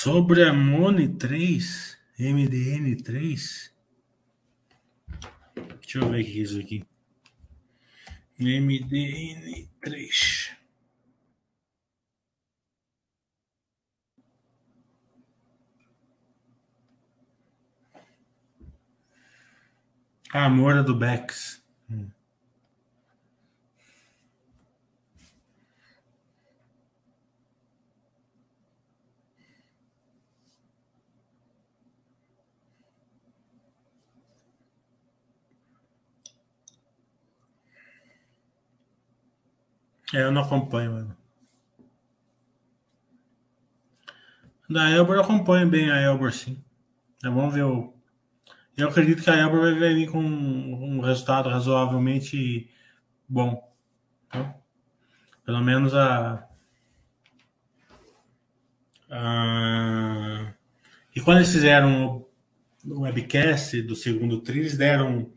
[0.00, 3.72] Sobre a Mone 3, MDN3.
[5.80, 6.84] Deixa eu ver o que é isso aqui.
[8.38, 10.56] MDN3.
[20.32, 21.60] A Amora do Bex.
[40.14, 41.16] É, eu não acompanho, mano.
[44.68, 46.62] Da Elbor eu acompanho bem a Elbor, sim.
[47.24, 47.94] É, vamos ver o.
[48.76, 52.70] Eu acredito que a Elbor vai vir com um resultado razoavelmente
[53.28, 53.62] bom.
[54.28, 54.54] Então,
[55.44, 56.46] pelo menos a,
[59.10, 60.54] a.
[61.14, 62.26] E quando eles fizeram
[62.84, 65.32] o webcast do segundo tri, eles deram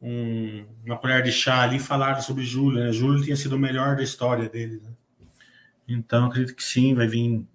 [0.00, 2.92] um, uma colher de chá ali falaram sobre Júlio, né?
[2.92, 4.80] Júlio tinha sido o melhor da história dele.
[4.82, 4.90] Né?
[5.88, 7.46] Então, acredito que sim, vai vir.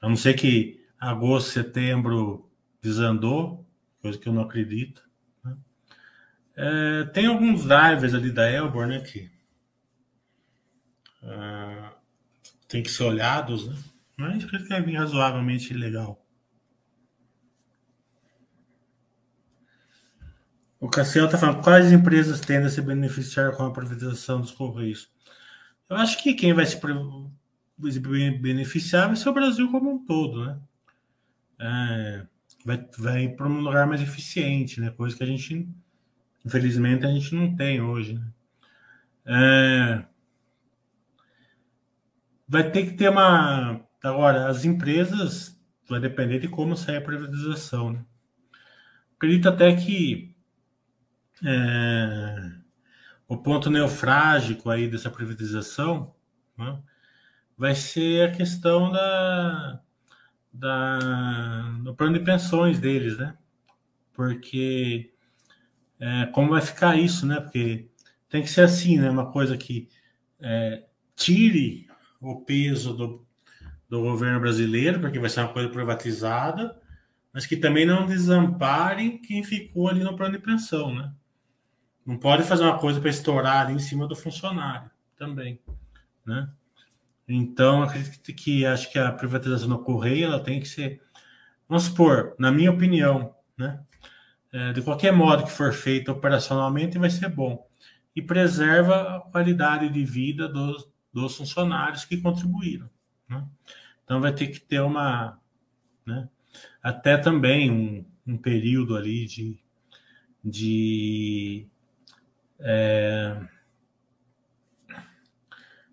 [0.00, 2.48] A não ser que agosto, setembro
[2.80, 3.66] desandou,
[4.00, 5.02] coisa que eu não acredito.
[5.44, 5.56] Né?
[6.56, 9.00] É, tem alguns drivers ali da Elbor, né?
[9.00, 9.30] Que
[11.22, 11.90] uh,
[12.68, 13.76] tem que ser olhados, né?
[14.16, 16.25] Mas acredito que vai vir razoavelmente legal.
[20.78, 25.10] O Cassiel está falando quais empresas tendem a se beneficiar com a privatização dos Correios.
[25.88, 26.78] Eu acho que quem vai se
[28.40, 30.58] beneficiar vai ser o Brasil como um todo, né?
[31.58, 32.26] É,
[32.64, 34.90] vai, vai para um lugar mais eficiente, né?
[34.90, 35.66] Coisa que a gente,
[36.44, 38.14] infelizmente, a gente não tem hoje.
[38.14, 38.32] Né?
[39.24, 40.04] É,
[42.46, 43.80] vai ter que ter uma.
[44.02, 45.58] Agora, as empresas
[45.88, 48.04] vai depender de como sair a privatização, né?
[49.16, 50.35] Acredito até que
[51.44, 52.52] é,
[53.28, 56.14] o ponto neofrágico aí dessa privatização
[56.56, 56.78] né,
[57.56, 59.80] vai ser a questão da,
[60.52, 63.36] da, do plano de pensões deles, né?
[64.12, 65.12] Porque
[66.00, 67.40] é, como vai ficar isso, né?
[67.40, 67.88] Porque
[68.28, 69.10] tem que ser assim, né?
[69.10, 69.88] Uma coisa que
[70.40, 70.84] é,
[71.14, 71.86] tire
[72.20, 73.26] o peso do,
[73.88, 76.80] do governo brasileiro, porque vai ser uma coisa privatizada,
[77.32, 81.12] mas que também não desampare quem ficou ali no plano de pensão, né?
[82.06, 85.58] Não pode fazer uma coisa para estourar ali em cima do funcionário também,
[86.24, 86.48] né?
[87.28, 91.02] Então, acredito que acho que a privatização do ela tem que ser,
[91.68, 93.80] vamos supor, na minha opinião, né?
[94.52, 97.66] É, de qualquer modo que for feito operacionalmente, vai ser bom.
[98.14, 102.88] E preserva a qualidade de vida dos, dos funcionários que contribuíram.
[103.28, 103.44] Né?
[104.04, 105.38] Então, vai ter que ter uma.
[106.06, 106.28] Né?
[106.82, 109.58] Até também um, um período ali de,
[110.42, 111.66] de
[112.60, 113.36] é,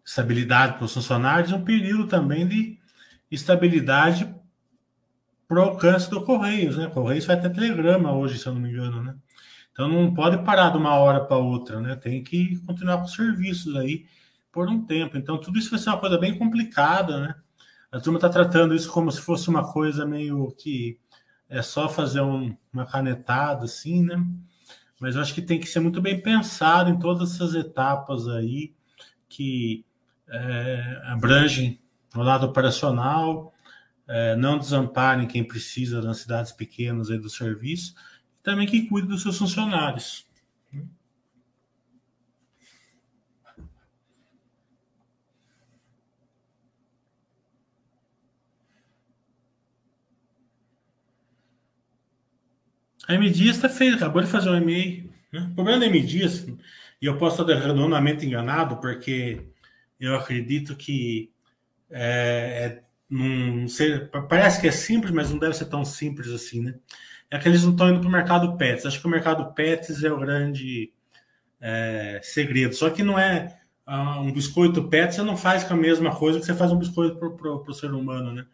[0.05, 2.79] estabilidade para os funcionários, um período também de
[3.31, 4.33] estabilidade
[5.47, 6.87] para o alcance do Correios, né?
[6.87, 9.15] Correios vai até telegrama hoje, se eu não me engano, né?
[9.71, 11.95] Então não pode parar de uma hora para outra, né?
[11.95, 14.05] Tem que continuar com os serviços aí
[14.51, 15.17] por um tempo.
[15.17, 17.35] Então tudo isso vai ser uma coisa bem complicada, né?
[17.91, 20.99] A turma está tratando isso como se fosse uma coisa meio que
[21.49, 24.23] é só fazer um, uma canetada, assim, né?
[24.99, 28.73] Mas eu acho que tem que ser muito bem pensado em todas essas etapas aí
[29.27, 29.85] que
[30.29, 31.79] é, abrangem
[32.15, 33.53] o lado operacional,
[34.07, 37.95] é, não desamparem quem precisa nas cidades pequenas aí do serviço,
[38.39, 40.25] e também que cuide dos seus funcionários.
[53.07, 55.09] A M Dias tá acabou de fazer um e-mail.
[55.31, 55.47] Né?
[55.51, 56.47] O problema da M Dias,
[57.01, 59.41] e eu posso estar redondamente enganado, porque
[59.99, 61.31] eu acredito que
[61.89, 63.99] é, é, não sei,
[64.29, 66.75] parece que é simples, mas não deve ser tão simples assim, né?
[67.29, 68.85] É que eles não estão indo para o mercado Pets.
[68.85, 70.91] Acho que o mercado Pets é o grande
[71.59, 72.75] é, segredo.
[72.75, 76.39] Só que não é uh, um biscoito Pets, você não faz com a mesma coisa
[76.39, 78.45] que você faz um biscoito para o ser humano, né?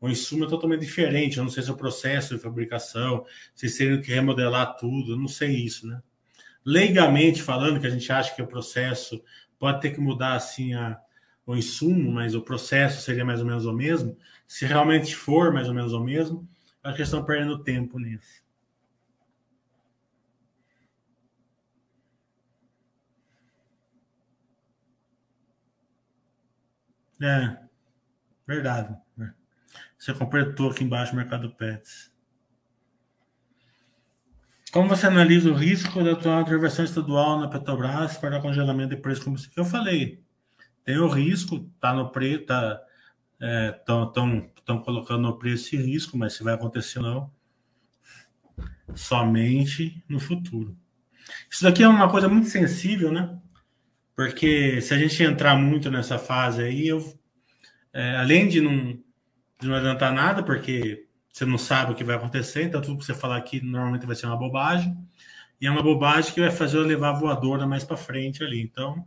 [0.00, 1.38] O insumo é totalmente diferente.
[1.38, 5.16] Eu não sei se é o processo de fabricação, se teriam que remodelar tudo, eu
[5.16, 6.00] não sei isso, né?
[6.64, 9.22] Legalmente falando, que a gente acha que o processo
[9.58, 11.00] pode ter que mudar assim a,
[11.46, 14.16] o insumo, mas o processo seria mais ou menos o mesmo.
[14.46, 16.48] Se realmente for mais ou menos o mesmo,
[16.82, 18.42] a questão perdendo tempo nisso.
[27.20, 27.58] É,
[28.46, 28.96] verdade.
[29.98, 32.12] Você completou aqui embaixo o mercado Pets.
[34.70, 39.24] Como você analisa o risco da atual intervenção estadual na Petrobras para congelamento de preço
[39.24, 39.64] combustível?
[39.64, 40.22] Eu falei,
[40.84, 42.80] tem o risco, tá no preço, tá,
[43.40, 43.72] é,
[44.84, 47.32] colocando no preço esse risco, mas se vai acontecer não,
[48.94, 50.76] somente no futuro.
[51.50, 53.38] Isso daqui é uma coisa muito sensível, né?
[54.14, 57.18] Porque se a gente entrar muito nessa fase aí, eu,
[57.92, 59.02] é, além de não
[59.66, 63.14] não adiantar nada, porque você não sabe o que vai acontecer, então tudo que você
[63.14, 64.96] falar aqui normalmente vai ser uma bobagem.
[65.60, 68.60] E é uma bobagem que vai fazer eu levar a voadora mais para frente ali.
[68.62, 69.04] Então,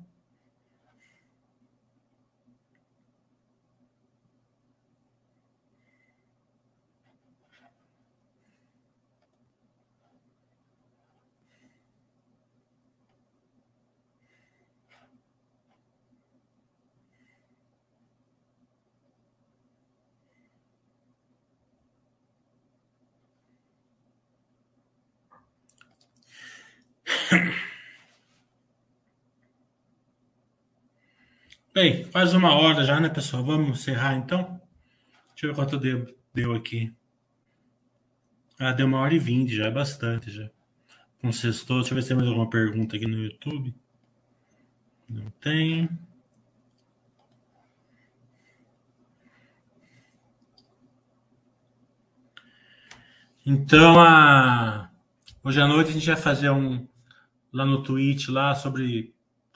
[31.74, 33.44] Bem, faz uma hora já, né, pessoal?
[33.44, 34.60] Vamos encerrar então?
[35.30, 36.94] Deixa eu ver quanto deu, deu aqui.
[38.60, 40.50] Ah, deu uma hora e vinte, já é bastante já.
[41.24, 43.74] Um sexto, deixa eu ver se tem mais alguma pergunta aqui no YouTube.
[45.10, 45.90] Não tem.
[53.46, 54.90] Então, a...
[55.44, 56.88] hoje à noite a gente vai fazer um,
[57.52, 59.14] lá no Twitch lá sobre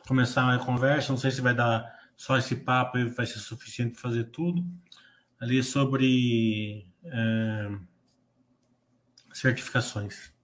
[0.08, 1.12] começar uma conversa.
[1.12, 4.66] Não sei se vai dar só esse papo aí vai ser suficiente para fazer tudo.
[5.40, 7.78] Ali sobre é,
[9.34, 10.35] certificações.